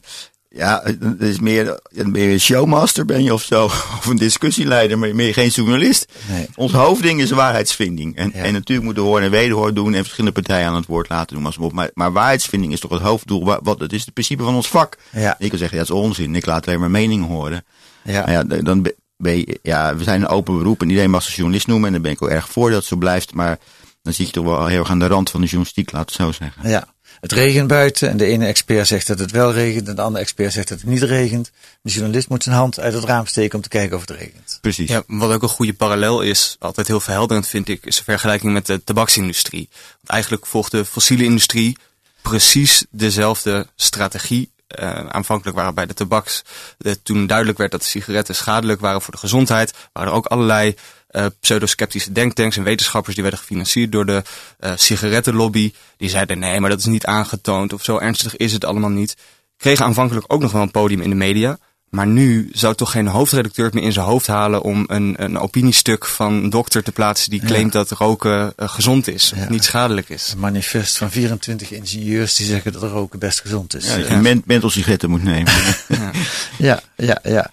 Ja, 0.55 0.83
dat 0.99 1.21
is 1.21 1.39
meer, 1.41 1.81
je 1.91 2.33
een 2.33 2.41
showmaster 2.41 3.05
ben 3.05 3.23
je 3.23 3.33
of 3.33 3.43
zo. 3.43 3.65
Of 3.99 4.07
een 4.07 4.17
discussieleider, 4.17 4.99
maar 4.99 5.09
je 5.09 5.33
geen 5.33 5.49
journalist. 5.49 6.13
Nee. 6.29 6.47
Ons 6.57 6.73
hoofdding 6.73 7.21
is 7.21 7.31
waarheidsvinding. 7.31 8.17
En, 8.17 8.31
Ja. 8.35 8.43
en 8.43 8.53
natuurlijk 8.53 8.85
moeten 8.85 9.03
we 9.03 9.09
hoor 9.09 9.21
en 9.21 9.31
wederhoor 9.31 9.75
doen 9.75 9.95
en 9.95 10.01
verschillende 10.03 10.33
partijen 10.41 10.67
aan 10.69 10.75
het 10.75 10.87
woord 10.87 11.09
laten 11.09 11.37
doen. 11.37 11.47
Als 11.47 11.57
maar, 11.73 11.91
maar 11.95 12.13
waarheidsvinding 12.13 12.73
is 12.73 12.81
toch 12.81 12.91
het 12.91 13.03
hoofddoel. 13.03 13.45
Wa- 13.45 13.61
Wat, 13.63 13.81
het 13.81 13.93
is 13.93 14.05
het 14.05 14.13
principe 14.13 14.43
van 14.43 14.55
ons 14.55 14.69
vak. 14.69 14.97
Ja. 15.11 15.37
Ik 15.39 15.49
kan 15.49 15.59
zeggen, 15.59 15.77
dat 15.79 15.87
is 15.87 15.95
onzin. 15.95 16.35
Ik 16.35 16.47
laat 16.47 16.67
alleen 16.67 16.81
maar 16.81 16.91
meningen 16.91 17.29
horen. 17.29 17.65
Ja. 18.05 18.31
Ja, 18.31 18.43
dan 18.45 18.83
be- 18.83 18.97
ben 19.17 19.37
je, 19.37 19.59
ja, 19.63 19.97
we 19.97 20.03
zijn 20.05 20.21
een 20.21 20.29
open 20.29 20.57
beroep 20.59 20.83
en 20.83 20.89
iedereen 20.89 21.11
mag 21.11 21.23
zich 21.23 21.35
journalist 21.37 21.67
noemen. 21.67 21.87
En 21.87 21.93
daar 21.93 22.03
ben 22.03 22.13
ik 22.13 22.23
ook 22.23 22.29
erg 22.29 22.49
voor 22.49 22.69
dat 22.71 22.79
het 22.79 22.89
zo 22.89 22.97
blijft. 22.97 23.35
Maar 23.35 23.59
dan 24.03 24.13
zit 24.13 24.27
je 24.27 24.33
toch 24.33 24.45
wel 24.45 24.67
heel 24.67 24.79
erg 24.79 24.91
aan 24.91 24.99
de 24.99 25.07
rand 25.07 25.31
van 25.31 25.41
de 25.41 25.47
journalistiek, 25.47 25.93
laat 25.93 26.05
het 26.07 26.15
zo 26.15 26.33
zeggen. 26.33 26.69
Ja. 26.69 26.89
Het 27.21 27.33
regent 27.33 27.69
buiten 27.69 28.09
en 28.09 28.17
de 28.17 28.25
ene 28.25 28.47
expert 28.47 28.87
zegt 28.87 29.07
dat 29.07 29.19
het 29.19 29.31
wel 29.31 29.53
regent 29.53 29.89
en 29.89 29.95
de 29.95 30.03
andere 30.03 30.23
expert 30.23 30.53
zegt 30.53 30.69
dat 30.69 30.81
het 30.81 30.89
niet 30.89 31.03
regent. 31.03 31.51
De 31.83 31.91
journalist 31.91 32.29
moet 32.29 32.43
zijn 32.43 32.57
hand 32.57 32.81
uit 32.81 32.95
het 32.95 33.05
raam 33.05 33.27
steken 33.27 33.57
om 33.57 33.63
te 33.63 33.69
kijken 33.69 33.97
of 33.97 34.01
het 34.01 34.11
regent. 34.11 34.59
Precies. 34.61 34.89
Ja, 34.89 35.03
wat 35.07 35.33
ook 35.33 35.43
een 35.43 35.49
goede 35.49 35.75
parallel 35.75 36.21
is, 36.21 36.57
altijd 36.59 36.87
heel 36.87 37.01
verhelderend 37.01 37.47
vind 37.47 37.69
ik, 37.69 37.87
is 37.87 37.97
de 37.97 38.05
vergelijking 38.05 38.53
met 38.53 38.67
de 38.67 38.85
tabaksindustrie. 38.85 39.69
Want 39.73 40.09
eigenlijk 40.09 40.47
volgt 40.47 40.71
de 40.71 40.85
fossiele 40.85 41.25
industrie 41.25 41.77
precies 42.23 42.85
dezelfde 42.91 43.67
strategie. 43.77 44.51
Uh, 44.81 45.07
aanvankelijk 45.07 45.57
waren 45.57 45.75
bij 45.75 45.87
de 45.87 45.95
tabaks, 45.95 46.43
uh, 46.79 46.93
toen 47.03 47.27
duidelijk 47.27 47.59
werd 47.59 47.71
dat 47.71 47.81
de 47.81 47.87
sigaretten 47.87 48.35
schadelijk 48.35 48.81
waren 48.81 49.03
voor 49.03 49.13
de 49.13 49.19
gezondheid, 49.19 49.75
waren 49.93 50.11
er 50.11 50.17
ook 50.17 50.27
allerlei 50.27 50.75
uh, 51.13 51.27
pseudosceptische 51.41 52.13
denktanks 52.13 52.57
en 52.57 52.63
wetenschappers 52.63 53.15
die 53.15 53.23
werden 53.23 53.41
gefinancierd 53.41 53.93
door 53.93 54.07
de 54.07 54.23
uh, 54.61 54.73
sigarettenlobby. 54.77 55.73
Die 55.97 56.09
zeiden 56.11 56.39
nee, 56.39 56.61
maar 56.61 56.71
dat 56.71 56.79
is 56.79 56.85
niet 56.85 57.07
aangetoond 57.07 57.73
of 57.73 57.85
zo 57.85 57.99
ernstig 57.99 58.37
is 58.37 58.53
het 58.53 58.65
allemaal 58.65 58.91
niet. 58.91 59.17
Kregen 59.57 59.85
aanvankelijk 59.85 60.25
ook 60.33 60.41
nog 60.41 60.53
wel 60.53 60.63
een 60.63 60.71
podium 60.71 61.01
in 61.01 61.11
de 61.11 61.17
media. 61.17 61.59
Maar 61.91 62.07
nu 62.07 62.49
zou 62.53 62.75
toch 62.75 62.91
geen 62.91 63.07
hoofdredacteur 63.07 63.65
het 63.65 63.75
meer 63.75 63.83
in 63.83 63.93
zijn 63.93 64.07
hoofd 64.07 64.27
halen 64.27 64.63
om 64.63 64.85
een, 64.87 65.15
een 65.23 65.39
opiniestuk 65.39 66.07
van 66.07 66.33
een 66.33 66.51
dokter 66.51 66.83
te 66.83 66.93
plaatsen 66.93 67.31
die 67.31 67.41
Ja. 67.41 67.47
claimt 67.47 67.73
dat 67.73 67.91
roken 67.91 68.53
eh, 68.57 68.69
gezond 68.69 69.09
is 69.09 69.33
of 69.33 69.39
Ja. 69.39 69.49
niet 69.49 69.65
schadelijk 69.65 70.09
is. 70.09 70.31
Een 70.33 70.39
manifest 70.39 70.97
van 70.99 71.11
24 71.11 71.71
ingenieurs 71.71 72.35
die 72.37 72.47
zeggen 72.47 72.73
dat 72.73 72.83
roken 72.83 73.19
best 73.19 73.41
gezond 73.41 73.75
is. 73.77 73.87
Ja, 73.87 73.97
dat 73.97 74.09
je 74.09 74.17
men, 74.17 74.43
menthol-sigaretten 74.47 75.11
moet 75.11 75.23
nemen. 75.23 75.53
Ja, 76.59 76.81
ja, 76.97 77.19
ja. 77.23 77.51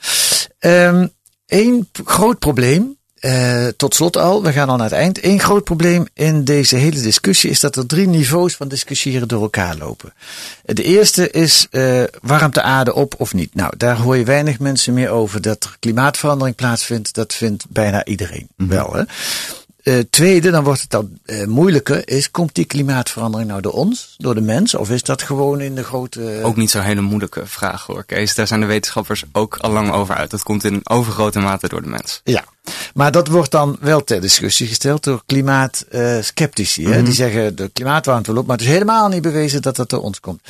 Eén 1.47 1.89
groot 2.05 2.39
probleem, 2.39 2.97
eh, 3.19 3.67
tot 3.77 3.95
slot 3.95 4.17
al, 4.17 4.43
we 4.43 4.51
gaan 4.51 4.69
al 4.69 4.75
naar 4.75 4.89
het 4.89 4.99
eind. 4.99 5.23
Eén 5.23 5.39
groot 5.39 5.63
probleem 5.63 6.05
in 6.13 6.43
deze 6.43 6.75
hele 6.75 7.01
discussie 7.01 7.49
is 7.49 7.59
dat 7.59 7.75
er 7.75 7.85
drie 7.85 8.07
niveaus 8.07 8.55
van 8.55 8.67
discussiëren 8.67 9.27
door 9.27 9.41
elkaar 9.41 9.77
lopen. 9.77 10.13
De 10.65 10.83
eerste 10.83 11.31
is 11.31 11.67
eh 11.71 12.03
warmt 12.21 12.53
de 12.53 12.61
aarde 12.61 12.93
op 12.93 13.15
of 13.17 13.33
niet? 13.33 13.55
Nou, 13.55 13.73
daar 13.77 13.97
hoor 13.97 14.17
je 14.17 14.23
weinig 14.23 14.59
mensen 14.59 14.93
meer 14.93 15.09
over. 15.09 15.41
Dat 15.41 15.63
er 15.63 15.75
klimaatverandering 15.79 16.55
plaatsvindt, 16.55 17.13
dat 17.13 17.33
vindt 17.33 17.65
bijna 17.69 18.05
iedereen 18.05 18.47
wel. 18.55 18.93
Hè? 18.93 19.03
Eh, 19.83 19.99
tweede, 20.09 20.51
dan 20.51 20.63
wordt 20.63 20.81
het 20.81 20.89
dan 20.89 21.19
moeilijker, 21.45 22.09
is 22.09 22.31
komt 22.31 22.55
die 22.55 22.65
klimaatverandering 22.65 23.49
nou 23.49 23.61
door 23.61 23.73
ons, 23.73 24.15
door 24.17 24.35
de 24.35 24.41
mens, 24.41 24.75
of 24.75 24.89
is 24.89 25.03
dat 25.03 25.21
gewoon 25.21 25.61
in 25.61 25.75
de 25.75 25.83
grote... 25.83 26.39
Ook 26.43 26.55
niet 26.55 26.69
zo'n 26.69 26.81
hele 26.81 27.01
moeilijke 27.01 27.41
vraag 27.45 27.85
hoor, 27.85 28.03
Kees. 28.03 28.35
Daar 28.35 28.47
zijn 28.47 28.59
de 28.59 28.65
wetenschappers 28.65 29.23
ook 29.31 29.57
al 29.57 29.71
lang 29.71 29.91
over 29.91 30.15
uit. 30.15 30.31
Dat 30.31 30.43
komt 30.43 30.63
in 30.63 30.89
overgrote 30.89 31.39
mate 31.39 31.67
door 31.67 31.81
de 31.81 31.89
mens. 31.89 32.21
Ja, 32.23 32.43
maar 32.93 33.11
dat 33.11 33.27
wordt 33.27 33.51
dan 33.51 33.77
wel 33.79 34.03
ter 34.03 34.21
discussie 34.21 34.67
gesteld 34.67 35.03
door 35.03 35.23
klimaatskeptici. 35.25 36.87
Mhm. 36.87 37.03
Die 37.03 37.13
zeggen 37.13 37.55
de 37.55 37.69
klimaatwarmte 37.73 38.33
loopt, 38.33 38.47
maar 38.47 38.57
het 38.57 38.65
is 38.65 38.71
helemaal 38.71 39.07
niet 39.07 39.21
bewezen 39.21 39.61
dat 39.61 39.75
dat 39.75 39.89
door 39.89 40.01
ons 40.01 40.19
komt. 40.19 40.41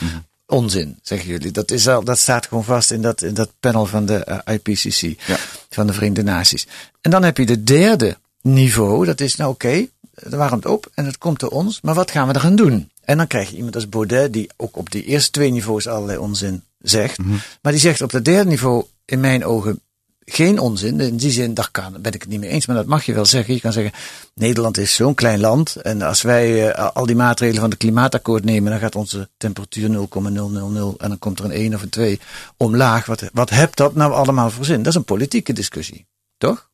Onzin, 0.45 0.99
zeggen 1.01 1.29
jullie. 1.29 1.51
Dat, 1.51 1.71
is 1.71 1.87
al, 1.87 2.03
dat 2.03 2.17
staat 2.17 2.47
gewoon 2.47 2.63
vast 2.63 2.91
in 2.91 3.01
dat, 3.01 3.21
in 3.21 3.33
dat 3.33 3.49
panel 3.59 3.85
van 3.85 4.05
de 4.05 4.23
eh, 4.23 4.53
IPCC, 4.55 5.21
van 5.69 5.87
de 5.87 5.93
Verenigde 5.93 6.23
Naties. 6.23 6.67
En 7.01 7.11
dan 7.11 7.23
heb 7.23 7.37
je 7.37 7.45
de 7.45 7.63
derde 7.63 8.17
niveau, 8.41 9.05
dat 9.05 9.21
is 9.21 9.35
nou 9.35 9.51
oké, 9.51 9.87
het 10.13 10.33
warmt 10.33 10.65
op 10.65 10.89
en 10.93 11.05
het 11.05 11.17
komt 11.17 11.39
door 11.39 11.49
ons, 11.49 11.81
maar 11.81 11.93
wat 11.93 12.11
gaan 12.11 12.27
we 12.27 12.33
er 12.33 12.39
gaan 12.39 12.55
doen? 12.55 12.89
En 13.03 13.17
dan 13.17 13.27
krijg 13.27 13.49
je 13.49 13.55
iemand 13.55 13.75
als 13.75 13.89
Baudet, 13.89 14.33
die 14.33 14.49
ook 14.57 14.77
op 14.77 14.91
die 14.91 15.03
eerste 15.03 15.31
twee 15.31 15.51
niveaus 15.51 15.87
allerlei 15.87 16.17
onzin 16.17 16.63
zegt. 16.79 17.17
Maar 17.61 17.71
die 17.71 17.81
zegt 17.81 18.01
op 18.01 18.11
het 18.11 18.25
derde 18.25 18.49
niveau, 18.49 18.83
in 19.05 19.19
mijn 19.19 19.45
ogen, 19.45 19.81
geen 20.29 20.59
onzin. 20.59 20.99
In 20.99 21.17
die 21.17 21.31
zin, 21.31 21.53
daar 21.53 21.71
kan, 21.71 22.01
ben 22.01 22.13
ik 22.13 22.21
het 22.21 22.29
niet 22.29 22.39
mee 22.39 22.49
eens, 22.49 22.65
maar 22.65 22.75
dat 22.75 22.85
mag 22.85 23.05
je 23.05 23.13
wel 23.13 23.25
zeggen. 23.25 23.53
Je 23.53 23.59
kan 23.59 23.73
zeggen, 23.73 23.93
Nederland 24.33 24.77
is 24.77 24.95
zo'n 24.95 25.13
klein 25.13 25.39
land. 25.39 25.75
En 25.75 26.01
als 26.01 26.21
wij 26.21 26.71
eh, 26.71 26.89
al 26.93 27.05
die 27.05 27.15
maatregelen 27.15 27.61
van 27.61 27.69
het 27.69 27.79
klimaatakkoord 27.79 28.45
nemen, 28.45 28.71
dan 28.71 28.79
gaat 28.79 28.95
onze 28.95 29.29
temperatuur 29.37 29.89
0,000 29.89 30.97
en 30.97 31.09
dan 31.09 31.19
komt 31.19 31.39
er 31.39 31.45
een 31.45 31.51
1 31.51 31.73
of 31.73 31.81
een 31.81 31.89
2 31.89 32.19
omlaag. 32.57 33.05
Wat, 33.05 33.23
wat 33.33 33.49
hebt 33.49 33.77
dat 33.77 33.95
nou 33.95 34.13
allemaal 34.13 34.49
voor 34.49 34.65
zin? 34.65 34.77
Dat 34.77 34.87
is 34.87 34.95
een 34.95 35.03
politieke 35.03 35.53
discussie, 35.53 36.07
toch? 36.37 36.69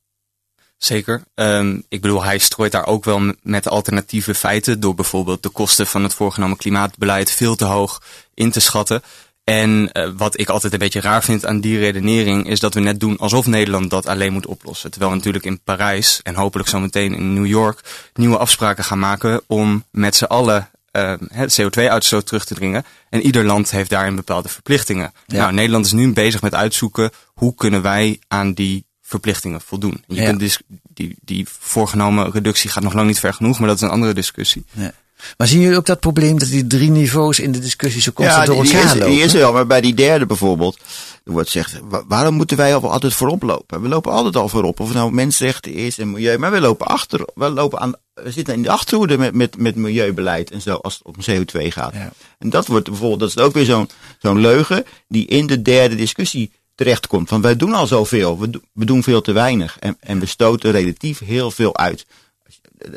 Zeker. 0.77 1.23
Ehm, 1.33 1.79
ik 1.87 2.01
bedoel, 2.01 2.23
hij 2.23 2.37
strooit 2.37 2.71
daar 2.71 2.87
ook 2.87 3.03
wel 3.03 3.33
met 3.41 3.67
alternatieve 3.67 4.35
feiten 4.35 4.79
door 4.79 4.95
bijvoorbeeld 4.95 5.43
de 5.43 5.49
kosten 5.49 5.87
van 5.87 6.03
het 6.03 6.13
voorgenomen 6.13 6.57
klimaatbeleid 6.57 7.31
veel 7.31 7.55
te 7.55 7.65
hoog 7.65 8.01
in 8.33 8.51
te 8.51 8.59
schatten. 8.59 9.01
En 9.43 9.91
eh, 9.91 10.09
wat 10.17 10.39
ik 10.39 10.49
altijd 10.49 10.73
een 10.73 10.79
beetje 10.79 11.01
raar 11.01 11.23
vind 11.23 11.45
aan 11.45 11.59
die 11.61 11.79
redenering 11.79 12.47
is 12.49 12.59
dat 12.59 12.73
we 12.73 12.79
net 12.79 12.99
doen 12.99 13.17
alsof 13.17 13.45
Nederland 13.47 13.89
dat 13.89 14.05
alleen 14.07 14.33
moet 14.33 14.45
oplossen. 14.45 14.89
Terwijl 14.91 15.11
we 15.11 15.17
natuurlijk 15.17 15.45
in 15.45 15.61
Parijs 15.63 16.19
en 16.23 16.35
hopelijk 16.35 16.69
zometeen 16.69 17.13
in 17.15 17.33
New 17.33 17.45
York 17.45 17.79
nieuwe 18.13 18.37
afspraken 18.37 18.83
gaan 18.83 18.99
maken 18.99 19.41
om 19.47 19.83
met 19.91 20.15
z'n 20.15 20.23
allen 20.23 20.69
eh, 20.91 21.13
het 21.27 21.61
CO2-uitstoot 21.61 22.25
terug 22.25 22.45
te 22.45 22.53
dringen. 22.53 22.85
En 23.09 23.21
ieder 23.21 23.45
land 23.45 23.71
heeft 23.71 23.89
daarin 23.89 24.15
bepaalde 24.15 24.49
verplichtingen. 24.49 25.13
Ja. 25.25 25.37
Nou, 25.37 25.53
Nederland 25.53 25.85
is 25.85 25.91
nu 25.91 26.13
bezig 26.13 26.41
met 26.41 26.55
uitzoeken 26.55 27.11
hoe 27.33 27.55
kunnen 27.55 27.81
wij 27.81 28.19
aan 28.27 28.53
die 28.53 28.85
verplichtingen 29.01 29.61
voldoen. 29.61 30.03
Je 30.07 30.15
Ja. 30.15 30.25
kunt 30.25 30.39
dis- 30.39 30.59
die, 30.93 31.15
die 31.21 31.47
voorgenomen 31.59 32.31
reductie 32.31 32.69
gaat 32.69 32.83
nog 32.83 32.93
lang 32.93 33.07
niet 33.07 33.19
ver 33.19 33.33
genoeg, 33.33 33.59
maar 33.59 33.67
dat 33.67 33.77
is 33.77 33.81
een 33.83 33.89
andere 33.89 34.13
discussie. 34.13 34.65
Ja. 34.71 34.91
Maar 35.37 35.47
zien 35.47 35.59
jullie 35.61 35.77
ook 35.77 35.85
dat 35.85 35.99
probleem 35.99 36.39
dat 36.39 36.49
die 36.49 36.67
drie 36.67 36.89
niveaus 36.89 37.39
in 37.39 37.51
de 37.51 37.59
discussie 37.59 38.01
zo 38.01 38.11
constant 38.11 38.47
Ja, 38.47 38.53
door 38.53 38.63
die, 38.63 38.71
die, 38.71 38.79
elkaar 38.81 38.93
is, 38.95 38.99
lopen? 38.99 39.15
die 39.15 39.23
is 39.23 39.33
er 39.33 39.39
wel, 39.39 39.53
maar 39.53 39.67
bij 39.67 39.81
die 39.81 39.93
derde 39.93 40.25
bijvoorbeeld, 40.25 40.77
er 41.23 41.31
wordt 41.31 41.49
gezegd, 41.51 41.79
wa- 41.83 42.03
waarom 42.07 42.35
moeten 42.35 42.57
wij 42.57 42.75
al 42.75 42.91
altijd 42.91 43.13
voorop 43.13 43.43
lopen? 43.43 43.81
We 43.81 43.87
lopen 43.87 44.11
altijd 44.11 44.35
al 44.35 44.49
voorop, 44.49 44.79
of 44.79 44.87
het 44.87 44.97
nou 44.97 45.11
mensenrechten 45.11 45.73
is 45.73 45.97
en 45.97 46.11
milieu, 46.11 46.37
maar 46.37 46.51
we 46.51 46.59
lopen 46.59 46.87
achter, 46.87 47.25
we 47.35 47.49
lopen 47.49 47.79
aan, 47.79 47.93
we 48.13 48.31
zitten 48.31 48.53
in 48.53 48.61
de 48.61 48.69
achterhoede 48.69 49.17
met, 49.17 49.33
met, 49.33 49.57
met 49.57 49.75
milieubeleid 49.75 50.51
en 50.51 50.61
zo, 50.61 50.75
als 50.75 51.01
het 51.03 51.15
om 51.27 51.35
CO2 51.43 51.67
gaat. 51.67 51.93
En 52.39 52.49
dat 52.49 52.67
wordt 52.67 52.89
bijvoorbeeld, 52.89 53.19
dat 53.19 53.29
is 53.29 53.37
ook 53.37 53.53
weer 53.53 53.65
zo'n 53.65 53.89
zo'n 54.19 54.39
leugen, 54.39 54.85
die 55.07 55.25
in 55.27 55.47
de 55.47 55.61
derde 55.61 55.95
discussie 55.95 56.51
terechtkomt. 56.75 57.29
Van 57.29 57.41
wij 57.41 57.55
doen 57.55 57.73
al 57.73 57.87
zoveel, 57.87 58.39
we, 58.39 58.49
do- 58.49 58.61
we 58.73 58.85
doen 58.85 59.03
veel 59.03 59.21
te 59.21 59.31
weinig 59.31 59.77
en, 59.79 59.97
en 59.99 60.19
we 60.19 60.25
stoten 60.25 60.71
relatief 60.71 61.19
heel 61.19 61.51
veel 61.51 61.77
uit. 61.77 62.05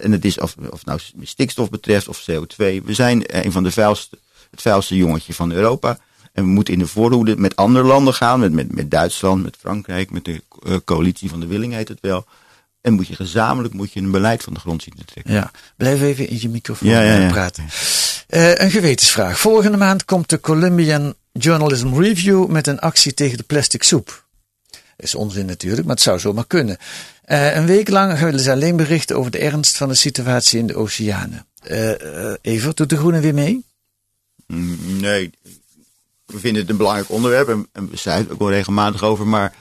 En 0.03 0.13
het 0.13 0.25
is 0.25 0.39
of, 0.39 0.55
of 0.71 0.85
nou 0.85 1.01
stikstof 1.23 1.71
betreft 1.71 2.09
of 2.09 2.27
CO2. 2.31 2.57
We 2.57 2.95
zijn 2.95 3.45
een 3.45 3.53
van 3.53 3.63
de 3.63 3.71
vuilste, 3.71 4.19
het 4.51 4.63
vuilste 4.63 4.97
jongetje 4.97 5.35
van 5.35 5.53
Europa. 5.53 5.99
En 6.33 6.45
we 6.45 6.51
moeten 6.51 6.75
in 6.75 6.79
de 6.79 6.87
voorhoede 6.87 7.37
met 7.37 7.57
andere 7.57 7.85
landen 7.85 8.15
gaan. 8.15 8.41
Met, 8.41 8.53
met, 8.53 8.75
met 8.75 8.91
Duitsland, 8.91 9.43
met 9.43 9.57
Frankrijk, 9.61 10.11
met 10.11 10.25
de 10.25 10.43
eh, 10.63 10.77
coalitie 10.85 11.31
van 11.31 11.41
de 11.41 11.47
Willing 11.47 11.73
heet 11.73 11.89
het 11.89 12.01
wel. 12.01 12.27
En 12.81 12.93
moet 12.93 13.07
je 13.07 13.15
gezamenlijk 13.15 13.75
moet 13.75 13.93
je 13.93 14.01
een 14.01 14.11
beleid 14.11 14.43
van 14.43 14.55
de 14.55 14.61
grond 14.61 14.83
zien 14.83 14.95
te 14.97 15.05
trekken. 15.05 15.35
Ja, 15.35 15.51
blijf 15.77 16.01
even 16.01 16.29
in 16.29 16.41
je 16.41 16.49
microfoon 16.49 16.89
Ja, 16.89 17.01
ja, 17.01 17.15
eh, 17.15 17.23
ja. 17.23 17.29
praten. 17.29 17.65
Eh, 18.27 18.55
een 18.55 18.71
gewetensvraag. 18.71 19.39
Volgende 19.39 19.77
maand 19.77 20.05
komt 20.05 20.29
de 20.29 20.41
Columbian 20.41 21.15
Journalism 21.33 21.99
Review 21.99 22.47
met 22.47 22.67
een 22.67 22.79
actie 22.79 23.15
tegen 23.15 23.37
de 23.37 23.43
plastic 23.43 23.83
soep. 23.83 24.25
Is 24.97 25.15
onzin 25.15 25.47
natuurlijk, 25.47 25.87
maar 25.87 25.95
het 25.95 26.05
zou 26.05 26.19
zomaar 26.19 26.47
kunnen. 26.47 26.77
Eh, 27.27 27.55
een 27.57 27.67
week 27.67 27.89
lang 27.89 28.19
willen 28.19 28.41
ze 28.41 28.51
alleen 28.51 28.77
berichten 28.77 29.17
over 29.17 29.31
de 29.31 29.39
ernst 29.39 29.77
van 29.77 29.89
de 29.89 29.95
situatie 29.95 30.59
in 30.59 30.67
de 30.67 30.75
oceanen. 30.77 31.47
Evert, 32.41 32.77
doet 32.77 32.89
de 32.91 32.97
Groene 32.97 33.21
weer 33.21 33.35
mee? 33.35 33.65
Mm, 34.47 34.79
Nee, 35.01 35.31
we 36.27 36.39
vinden 36.39 36.61
het 36.63 36.71
een 36.71 36.77
belangrijk 36.77 37.11
onderwerp 37.11 37.49
en, 37.49 37.67
en 37.73 37.91
we 37.91 37.97
zijn 37.97 38.19
het 38.23 38.31
ook 38.33 38.39
wel 38.39 38.51
regelmatig 38.51 39.03
over, 39.03 39.27
maar 39.27 39.55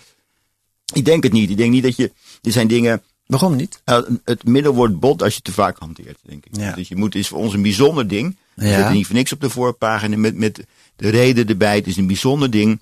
ik 0.93 1.06
denk 1.06 1.23
het 1.23 1.32
niet. 1.32 1.49
Ik 1.49 1.58
denk 1.58 1.71
niet 1.71 1.84
dat 1.84 1.95
je, 1.95 2.12
dit 2.41 2.54
zijn 2.54 2.67
dingen... 2.67 3.01
Waarom 3.25 3.56
niet? 3.56 3.82
het 4.23 4.43
middel 4.43 4.73
wordt 4.73 4.99
bot 4.99 5.21
als 5.21 5.30
je 5.30 5.36
het 5.36 5.43
te 5.45 5.51
vaak 5.51 5.78
hanteert, 5.80 6.17
denk 6.21 6.45
ik. 6.45 6.56
Ja. 6.58 6.71
Dus 6.71 6.88
je 6.88 6.95
moet, 6.95 7.13
het 7.13 7.21
is 7.21 7.28
voor 7.28 7.38
ons 7.39 7.54
een 7.54 7.62
bijzonder 7.62 8.08
ding. 8.08 8.38
We 8.54 8.65
Ja. 8.67 8.75
zitten 8.75 8.93
niet 8.93 9.06
voor 9.06 9.15
niks 9.15 9.32
op 9.34 9.41
de 9.41 9.49
voorpagina 9.49 10.17
met, 10.17 10.36
met 10.36 10.65
de 10.95 11.10
reden 11.10 11.47
erbij. 11.47 11.75
Het 11.75 11.88
is 11.88 11.97
een 11.97 12.08
bijzonder 12.08 12.51
ding. 12.51 12.82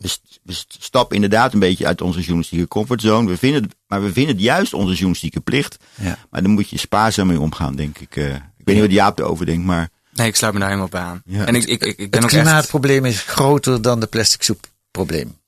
We, 0.00 0.08
st- 0.08 0.40
we 0.42 0.52
st- 0.52 0.76
stappen 0.80 1.14
inderdaad 1.14 1.52
een 1.52 1.58
beetje 1.58 1.86
uit 1.86 2.00
onze 2.00 2.18
journalistieke 2.18 2.68
comfortzone. 2.68 3.28
We 3.28 3.36
vinden 3.36 3.62
het, 3.62 3.74
maar 3.86 4.02
we 4.02 4.12
vinden 4.12 4.34
het 4.34 4.44
juist 4.44 4.74
onze 4.74 4.92
journalistieke 4.92 5.40
plicht. 5.40 5.76
Ja. 5.94 6.18
Maar 6.30 6.42
daar 6.42 6.50
moet 6.50 6.68
je 6.68 6.78
spaarzaam 6.78 7.26
mee 7.26 7.40
omgaan, 7.40 7.76
denk 7.76 7.98
ik. 7.98 8.16
Eh, 8.16 8.34
ik 8.34 8.64
weet 8.64 8.74
niet 8.74 8.84
wat 8.84 8.94
Jaap 8.94 9.18
erover 9.18 9.46
denkt, 9.46 9.64
maar... 9.64 9.88
Nee, 10.12 10.26
ik 10.26 10.36
sluit 10.36 10.52
me 10.52 10.58
daar 10.58 10.68
helemaal 10.68 10.90
bij 10.90 11.00
aan. 11.00 11.22
Ja. 11.24 11.46
En 11.46 11.54
ik, 11.54 11.64
ik, 11.64 11.84
ik, 11.84 11.98
ik 11.98 12.10
ben 12.10 12.22
Het 12.22 12.24
ook 12.24 12.30
echt... 12.30 12.42
klimaatprobleem 12.42 13.04
is 13.04 13.22
groter 13.22 13.82
dan 13.82 14.00
de 14.00 14.06
plastic 14.06 14.42
soepprobleem. 14.42 15.38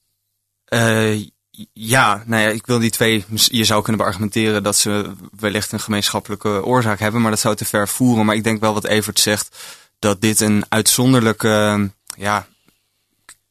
Eh, 0.64 1.20
ja, 1.72 2.22
nou 2.26 2.42
ja, 2.42 2.48
ik 2.48 2.66
wil 2.66 2.78
die 2.78 2.90
twee. 2.90 3.24
Je 3.34 3.64
zou 3.64 3.82
kunnen 3.82 4.00
beargumenteren 4.02 4.62
dat 4.62 4.76
ze 4.76 5.12
wellicht 5.38 5.72
een 5.72 5.80
gemeenschappelijke 5.80 6.64
oorzaak 6.64 6.98
hebben, 6.98 7.20
maar 7.20 7.30
dat 7.30 7.40
zou 7.40 7.56
te 7.56 7.64
ver 7.64 7.88
voeren. 7.88 8.26
Maar 8.26 8.36
ik 8.36 8.44
denk 8.44 8.60
wel 8.60 8.74
wat 8.74 8.84
Evert 8.84 9.20
zegt, 9.20 9.56
dat 9.98 10.20
dit 10.20 10.40
een 10.40 10.64
uitzonderlijke 10.68 11.90
ja, 12.16 12.46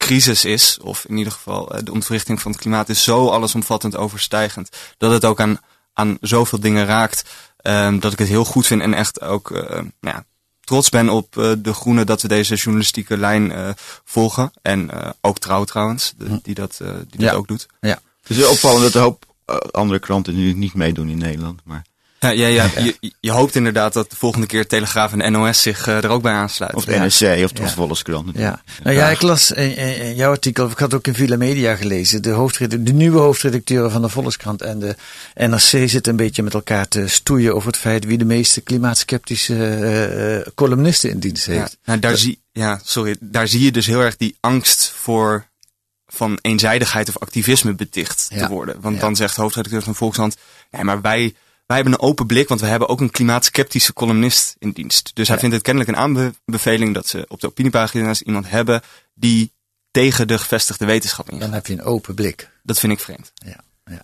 crisis 0.02 0.46
is. 0.46 0.78
Of 0.82 1.06
in 1.08 1.18
ieder 1.18 1.34
geval, 1.34 1.72
eh, 1.76 1.84
de 1.84 1.92
ontwrichting 1.92 2.42
van 2.42 2.52
het 2.52 2.60
klimaat 2.62 2.90
is 2.90 3.04
zo 3.04 3.28
allesomvattend 3.28 3.96
overstijgend. 3.98 4.70
Dat 4.98 5.12
het 5.12 5.26
ook 5.26 5.40
aan, 5.40 5.60
aan 5.94 6.18
zoveel 6.22 6.60
dingen 6.60 6.86
raakt. 6.86 7.24
eh, 7.58 7.94
dat 8.00 8.12
ik 8.14 8.20
het 8.20 8.28
heel 8.28 8.46
goed 8.46 8.68
vind 8.68 8.82
en 8.82 8.94
echt 8.94 9.22
ook 9.22 9.52
eh, 9.52 9.70
nou 9.76 9.86
ja, 10.00 10.26
trots 10.62 10.90
ben 10.90 11.10
op 11.10 11.38
eh, 11.38 11.52
de 11.58 11.74
groene 11.74 12.04
dat 12.04 12.22
we 12.22 12.28
deze 12.28 12.56
journalistieke 12.56 13.18
lijn 13.18 13.52
eh, 13.52 13.70
volgen. 14.04 14.52
En 14.62 14.92
eh, 14.92 15.10
ook 15.22 15.40
trouw 15.40 15.64
trouwens, 15.64 16.14
de- 16.18 16.40
die 16.44 16.56
dat, 16.56 16.78
eh, 16.82 16.88
die 16.88 17.20
dat 17.20 17.30
Ja. 17.30 17.34
ook 17.34 17.48
doet. 17.48 17.68
Ja. 17.82 18.00
Het 18.22 18.38
is 18.38 18.46
opvallend 18.46 18.84
dat 18.84 18.94
een 18.96 19.02
hoop 19.02 19.26
andere 19.72 20.00
kranten 20.00 20.36
nu 20.36 20.54
niet 20.54 20.74
meedoen 20.74 21.10
in 21.10 21.18
Nederland. 21.18 21.62
Maar 21.64 21.86
Ja, 22.22 22.30
ja, 22.30 22.48
ja, 22.48 22.70
Je, 22.84 23.14
je 23.20 23.32
hoopt 23.32 23.56
inderdaad 23.56 23.94
dat 23.94 24.10
de 24.10 24.16
volgende 24.16 24.48
keer 24.48 24.68
Telegraaf 24.68 25.14
en 25.14 25.32
NOS 25.32 25.62
zich 25.62 25.88
eh, 25.88 26.04
er 26.04 26.10
ook 26.10 26.22
bij 26.22 26.34
aansluiten. 26.34 26.80
Of 26.80 26.86
de 26.86 26.98
NRC 26.98 27.44
of 27.44 27.52
de 27.52 27.68
Volkskrant. 27.68 28.38
Ja. 28.38 28.62
Nou 28.84 28.96
ja, 28.96 29.10
ik 29.10 29.22
las 29.22 29.52
in, 29.52 30.16
jouw 30.16 30.32
artikel, 30.32 30.70
ik 30.70 30.78
had 30.78 30.94
ook 30.94 31.08
in 31.08 31.14
Villa 31.14 31.38
Media 31.38 31.76
gelezen, 31.76 32.22
de, 32.22 32.30
hoofdredacteur, 32.30 32.86
de 32.86 32.94
nieuwe 32.94 33.20
hoofdredacteuren 33.20 33.92
van 33.92 34.02
de 34.02 34.10
Volkskrant 34.10 34.62
en 34.62 34.80
de 34.80 34.96
NRC 35.36 35.90
zitten 35.90 36.10
een 36.10 36.16
beetje 36.16 36.44
met 36.44 36.54
elkaar 36.54 36.88
te 36.88 37.08
stoeien 37.08 37.56
over 37.56 37.68
het 37.68 37.78
feit 37.78 38.06
wie 38.06 38.18
de 38.18 38.26
meeste 38.26 38.62
klimaatskeptische 38.62 39.56
eh, 39.56 40.36
eh, 40.38 40.46
columnisten 40.56 41.10
in 41.10 41.20
dienst 41.20 41.46
heeft. 41.46 41.78
nou, 41.86 42.00
daar, 42.00 42.18
zie, 42.18 42.42
ja, 42.52 42.80
sorry, 42.84 43.16
daar 43.20 43.48
zie 43.48 43.64
je 43.64 43.72
dus 43.72 43.86
heel 43.86 44.02
erg 44.02 44.18
die 44.18 44.36
angst 44.40 44.94
voor 44.96 45.46
van 46.08 46.40
eenzijdigheid 46.42 47.10
of 47.10 47.18
activisme 47.18 47.74
beticht 47.74 48.30
te 48.38 48.48
worden. 48.48 48.82
Want 48.82 49.00
dan 49.00 49.16
zegt 49.16 49.36
de 49.36 49.42
hoofdredacteur 49.42 49.82
van 49.82 49.96
Volkskrant, 49.96 50.36
nee, 50.72 50.84
maar 50.84 51.02
wij, 51.02 51.34
wij 51.72 51.80
hebben 51.82 51.94
een 52.00 52.08
open 52.08 52.26
blik, 52.26 52.48
want 52.48 52.62
we 52.62 52.68
hebben 52.68 52.88
ook 52.90 53.00
een 53.00 53.12
klimaatskeptische 53.12 53.94
columnist 53.94 54.56
in 54.60 54.72
dienst. 54.72 55.12
Dus 55.14 55.28
hij 55.28 55.36
Ja. 55.36 55.42
vindt 55.42 55.56
het 55.56 55.66
kennelijk 55.66 55.92
een 55.92 56.04
aanbeveling 56.04 56.94
dat 56.94 57.08
ze 57.08 57.26
op 57.28 57.42
de 57.42 57.48
opiniepagina's 57.48 58.22
iemand 58.22 58.50
hebben 58.50 58.82
die 59.14 59.52
tegen 59.92 60.28
de 60.28 60.38
gevestigde 60.38 60.86
wetenschap 60.86 61.26
ingaan. 61.30 61.46
Dan 61.46 61.54
heb 61.54 61.68
je 61.68 61.74
een 61.74 61.84
open 61.84 62.16
blik. 62.16 62.50
Dat 62.64 62.80
vind 62.80 62.94
ik 62.94 63.00
vreemd. 63.00 63.32
Ja, 63.36 63.60
ja. 63.86 64.02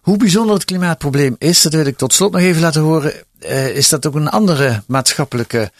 Hoe 0.00 0.16
bijzonder 0.16 0.54
het 0.54 0.64
klimaatprobleem 0.64 1.36
is, 1.38 1.62
dat 1.62 1.72
wil 1.72 1.86
ik 1.86 1.96
tot 1.96 2.14
slot 2.14 2.32
nog 2.32 2.40
even 2.40 2.62
laten 2.62 2.82
horen, 2.82 3.12
uh, 3.40 3.76
is 3.76 3.88
dat 3.88 4.06
ook 4.06 4.14
een 4.14 4.28
andere 4.28 4.82
maatschappelijke 4.86 5.70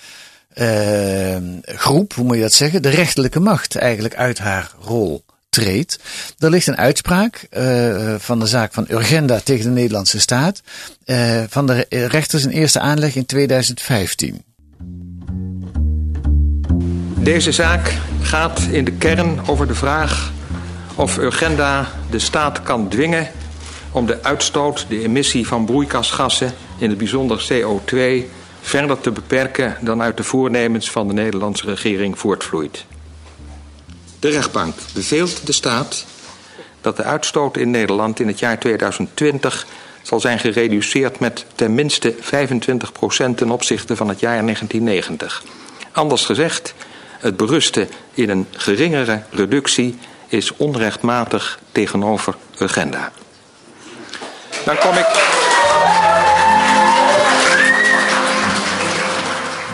uh, 0.55 1.37
groep, 1.65 2.13
hoe 2.15 2.25
moet 2.25 2.37
je 2.37 2.43
dat 2.43 2.53
zeggen, 2.53 2.83
de 2.83 2.89
rechterlijke 2.89 3.41
macht 3.41 3.77
eigenlijk 3.77 4.15
uit 4.15 4.39
haar 4.39 4.73
rol 4.81 5.25
treedt. 5.53 5.99
Er 6.39 6.51
ligt 6.51 6.67
een 6.67 6.77
uitspraak 6.77 7.47
uh, 7.51 8.15
van 8.19 8.39
de 8.39 8.47
zaak 8.47 8.73
van 8.73 8.87
Urgenda 8.89 9.41
tegen 9.45 9.65
de 9.65 9.71
Nederlandse 9.71 10.21
staat 10.21 10.63
uh, 11.07 11.43
van 11.49 11.67
de 11.67 11.87
rechters 11.89 12.45
in 12.45 12.51
eerste 12.51 12.81
aanleg 12.81 13.15
in 13.15 13.27
2015. 13.27 14.43
Deze 17.19 17.53
zaak 17.53 17.93
gaat 18.23 18.61
in 18.61 18.85
de 18.85 18.93
kern 18.93 19.47
over 19.47 19.67
de 19.67 19.75
vraag 19.75 20.33
of 20.95 21.19
Urgenda 21.19 21.89
de 22.11 22.19
staat 22.19 22.63
kan 22.63 22.89
dwingen 22.89 23.29
om 23.93 24.07
de 24.07 24.23
uitstoot, 24.23 24.87
de 24.89 25.03
emissie 25.03 25.47
van 25.47 25.65
broeikasgassen, 25.65 26.53
in 26.79 26.89
het 26.89 26.99
bijzonder 26.99 27.49
CO2, 27.53 27.97
verder 28.61 29.01
te 29.01 29.11
beperken 29.11 29.77
dan 29.81 30.03
uit 30.03 30.17
de 30.17 30.23
voornemens 30.23 30.91
van 30.91 31.09
de 31.09 31.15
Nederlandse 31.15 31.67
regering 31.67 32.19
voortvloeit. 32.19 32.85
De 34.23 34.29
rechtbank 34.29 34.75
beveelt 34.95 35.47
de 35.47 35.53
staat 35.53 36.05
dat 36.81 36.97
de 36.97 37.03
uitstoot 37.03 37.57
in 37.57 37.71
Nederland 37.71 38.21
in 38.21 38.27
het 38.27 38.39
jaar 38.39 38.59
2020 38.59 39.67
zal 40.03 40.21
zijn 40.21 40.39
gereduceerd 40.39 41.19
met 41.19 41.45
ten 41.55 41.75
minste 41.75 42.15
25% 42.15 42.19
ten 43.35 43.51
opzichte 43.51 43.97
van 43.97 44.09
het 44.09 44.21
jaar 44.21 44.43
1990. 44.43 45.43
Anders 45.93 46.25
gezegd, 46.25 46.75
het 47.19 47.37
berusten 47.37 47.89
in 48.15 48.31
een 48.31 48.47
geringere 48.51 49.23
reductie 49.31 49.99
is 50.29 50.57
onrechtmatig 50.57 51.59
tegenover 51.73 52.37
agenda. 52.59 53.13
Dan 54.65 54.79
kom 54.79 54.95
ik. 54.95 55.42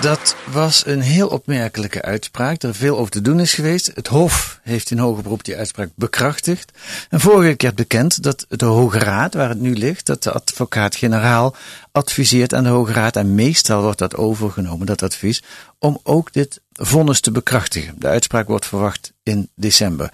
Dat 0.01 0.37
was 0.51 0.87
een 0.87 1.01
heel 1.01 1.29
opmerkelijke 1.29 2.03
uitspraak. 2.03 2.63
Er 2.63 2.75
veel 2.75 2.99
over 2.99 3.11
te 3.11 3.21
doen 3.21 3.41
is 3.41 3.55
geweest. 3.55 3.91
Het 3.95 4.07
Hof 4.07 4.61
heeft 4.63 4.91
in 4.91 4.99
hoger 4.99 5.23
beroep 5.23 5.45
die 5.45 5.57
uitspraak 5.57 5.91
bekrachtigd. 5.95 6.73
En 7.09 7.21
vorige 7.21 7.55
keer 7.55 7.75
bekend 7.75 8.23
dat 8.23 8.47
de 8.49 8.65
Hoge 8.65 8.99
Raad, 8.99 9.35
waar 9.35 9.49
het 9.49 9.61
nu 9.61 9.75
ligt, 9.75 10.07
dat 10.07 10.23
de 10.23 10.33
advocaat-generaal 10.33 11.57
adviseert 11.93 12.55
aan 12.55 12.65
de 12.65 12.69
Hoge 12.69 12.93
Raad, 12.93 13.17
en 13.17 13.35
meestal 13.35 13.83
wordt 13.83 13.99
dat 13.99 14.17
overgenomen, 14.17 14.87
dat 14.87 15.03
advies, 15.03 15.43
om 15.79 16.01
ook 16.03 16.33
dit 16.33 16.61
vonnis 16.73 17.21
te 17.21 17.31
bekrachtigen. 17.31 17.95
De 17.99 18.07
uitspraak 18.07 18.49
wordt 18.49 18.67
verwacht 18.67 19.13
in 19.23 19.51
december. 19.55 20.13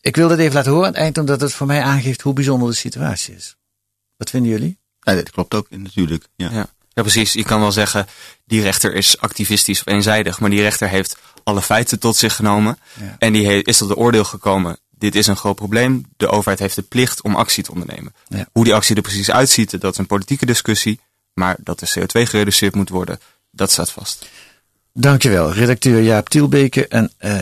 Ik 0.00 0.16
wil 0.16 0.28
dit 0.28 0.38
even 0.38 0.54
laten 0.54 0.72
horen 0.72 0.86
aan 0.86 0.92
het 0.92 1.02
eind, 1.02 1.18
omdat 1.18 1.40
het 1.40 1.52
voor 1.52 1.66
mij 1.66 1.82
aangeeft 1.82 2.20
hoe 2.20 2.32
bijzonder 2.32 2.68
de 2.68 2.74
situatie 2.74 3.34
is. 3.34 3.56
Wat 4.16 4.30
vinden 4.30 4.50
jullie? 4.50 4.78
Ja, 5.00 5.14
dat 5.14 5.30
klopt 5.30 5.54
ook 5.54 5.70
natuurlijk. 5.70 6.28
Ja. 6.36 6.50
ja. 6.50 6.68
Ja, 6.92 7.02
precies. 7.02 7.32
Je 7.32 7.44
kan 7.44 7.60
wel 7.60 7.72
zeggen, 7.72 8.06
die 8.44 8.62
rechter 8.62 8.94
is 8.94 9.18
activistisch 9.18 9.80
of 9.80 9.92
eenzijdig. 9.92 10.40
Maar 10.40 10.50
die 10.50 10.60
rechter 10.60 10.88
heeft 10.88 11.16
alle 11.44 11.62
feiten 11.62 11.98
tot 11.98 12.16
zich 12.16 12.36
genomen. 12.36 12.78
Ja. 13.00 13.16
En 13.18 13.32
die 13.32 13.62
is 13.62 13.78
tot 13.78 13.88
de 13.88 13.96
oordeel 13.96 14.24
gekomen. 14.24 14.78
Dit 14.90 15.14
is 15.14 15.26
een 15.26 15.36
groot 15.36 15.56
probleem. 15.56 16.06
De 16.16 16.28
overheid 16.28 16.58
heeft 16.58 16.74
de 16.74 16.82
plicht 16.82 17.22
om 17.22 17.34
actie 17.34 17.62
te 17.62 17.72
ondernemen. 17.72 18.14
Ja. 18.28 18.46
Hoe 18.52 18.64
die 18.64 18.74
actie 18.74 18.96
er 18.96 19.02
precies 19.02 19.30
uitziet, 19.30 19.80
dat 19.80 19.92
is 19.92 19.98
een 19.98 20.06
politieke 20.06 20.46
discussie. 20.46 21.00
Maar 21.34 21.56
dat 21.58 21.78
de 21.78 21.88
CO2 21.98 22.22
gereduceerd 22.22 22.74
moet 22.74 22.88
worden, 22.88 23.20
dat 23.50 23.70
staat 23.70 23.90
vast. 23.90 24.26
Dankjewel, 24.92 25.52
redacteur 25.52 26.02
Jaap 26.02 26.28
Tielbeke 26.28 26.88
en 26.88 27.12
uh, 27.20 27.40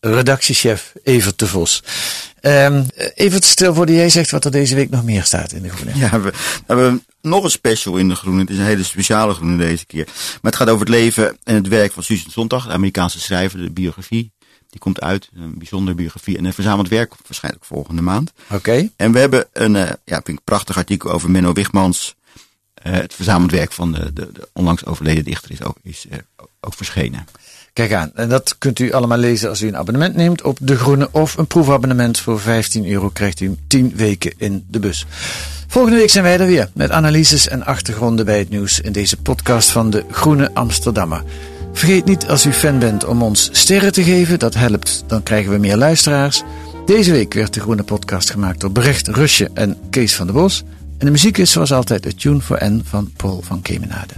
redactiechef 0.00 0.92
Evert 1.02 1.38
de 1.38 1.46
Vos. 1.46 1.82
Um, 2.46 2.86
Evert, 3.14 3.44
stel 3.44 3.74
voor 3.74 3.86
dat 3.86 3.94
jij 3.94 4.08
zegt 4.08 4.30
wat 4.30 4.44
er 4.44 4.50
deze 4.50 4.74
week 4.74 4.90
nog 4.90 5.04
meer 5.04 5.24
staat 5.24 5.52
in 5.52 5.62
de 5.62 5.68
Groene. 5.68 5.98
Ja, 5.98 6.20
we 6.20 6.32
hebben 6.66 7.04
nog 7.22 7.44
een 7.44 7.50
special 7.50 7.96
in 7.96 8.08
de 8.08 8.14
Groene. 8.14 8.40
Het 8.40 8.50
is 8.50 8.58
een 8.58 8.64
hele 8.64 8.82
speciale 8.82 9.34
Groene 9.34 9.56
deze 9.56 9.86
keer. 9.86 10.04
Maar 10.04 10.52
het 10.52 10.56
gaat 10.56 10.68
over 10.68 10.80
het 10.80 10.88
leven 10.88 11.36
en 11.44 11.54
het 11.54 11.68
werk 11.68 11.92
van 11.92 12.02
Susan 12.02 12.30
Sontag, 12.30 12.66
de 12.66 12.72
Amerikaanse 12.72 13.20
schrijver, 13.20 13.58
de 13.58 13.70
biografie. 13.70 14.32
Die 14.70 14.80
komt 14.80 15.00
uit, 15.00 15.30
een 15.34 15.58
bijzondere 15.58 15.96
biografie 15.96 16.38
en 16.38 16.44
een 16.44 16.52
verzameld 16.52 16.88
werk, 16.88 17.14
waarschijnlijk 17.26 17.64
volgende 17.64 18.02
maand. 18.02 18.32
Oké. 18.44 18.54
Okay. 18.54 18.90
En 18.96 19.12
we 19.12 19.18
hebben 19.18 19.46
een, 19.52 19.74
uh, 19.74 19.82
ja, 20.04 20.20
vind 20.24 20.38
ik 20.38 20.44
prachtig 20.44 20.76
artikel 20.76 21.10
over 21.10 21.30
Menno 21.30 21.52
Wigmans. 21.52 22.14
Uh, 22.86 22.92
het 22.92 23.14
verzameld 23.14 23.50
werk 23.50 23.72
van 23.72 23.92
de, 23.92 24.12
de, 24.12 24.32
de, 24.32 24.48
onlangs 24.52 24.84
overleden 24.84 25.24
dichter 25.24 25.50
is 25.50 25.62
ook, 25.62 25.76
is, 25.82 26.06
uh, 26.10 26.18
ook 26.60 26.74
verschenen. 26.74 27.26
Kijk 27.72 27.92
aan, 27.92 28.10
en 28.14 28.28
dat 28.28 28.58
kunt 28.58 28.78
u 28.78 28.92
allemaal 28.92 29.18
lezen 29.18 29.48
als 29.48 29.62
u 29.62 29.66
een 29.66 29.76
abonnement 29.76 30.14
neemt 30.14 30.42
op 30.42 30.58
De 30.60 30.76
Groene 30.76 31.08
of 31.10 31.36
een 31.36 31.46
proefabonnement 31.46 32.18
voor 32.18 32.40
15 32.40 32.90
euro 32.90 33.08
krijgt 33.08 33.40
u 33.40 33.56
10 33.66 33.92
weken 33.96 34.32
in 34.36 34.64
de 34.68 34.78
bus. 34.78 35.06
Volgende 35.68 35.98
week 35.98 36.10
zijn 36.10 36.24
wij 36.24 36.38
er 36.38 36.46
weer 36.46 36.70
met 36.74 36.90
analyses 36.90 37.48
en 37.48 37.64
achtergronden 37.64 38.24
bij 38.24 38.38
het 38.38 38.50
nieuws 38.50 38.80
in 38.80 38.92
deze 38.92 39.16
podcast 39.16 39.70
van 39.70 39.90
De 39.90 40.04
Groene 40.10 40.50
Amsterdammer. 40.54 41.22
Vergeet 41.72 42.04
niet 42.04 42.28
als 42.28 42.46
u 42.46 42.52
fan 42.52 42.78
bent 42.78 43.04
om 43.04 43.22
ons 43.22 43.48
sterren 43.52 43.92
te 43.92 44.02
geven, 44.02 44.38
dat 44.38 44.54
helpt, 44.54 45.04
dan 45.06 45.22
krijgen 45.22 45.52
we 45.52 45.58
meer 45.58 45.76
luisteraars. 45.76 46.42
Deze 46.86 47.12
week 47.12 47.34
werd 47.34 47.54
de 47.54 47.60
Groene 47.60 47.82
Podcast 47.82 48.30
gemaakt 48.30 48.60
door 48.60 48.70
Brecht 48.70 49.08
Rusje 49.08 49.50
en 49.54 49.76
Kees 49.90 50.14
van 50.14 50.26
der 50.26 50.34
Bos. 50.34 50.64
En 50.98 51.06
de 51.06 51.10
muziek 51.10 51.38
is 51.38 51.50
zoals 51.50 51.72
altijd 51.72 52.02
de 52.02 52.14
Tune 52.14 52.40
for 52.40 52.64
N 52.64 52.82
van 52.84 53.12
Paul 53.16 53.42
van 53.42 53.62
Kemenade. 53.62 54.14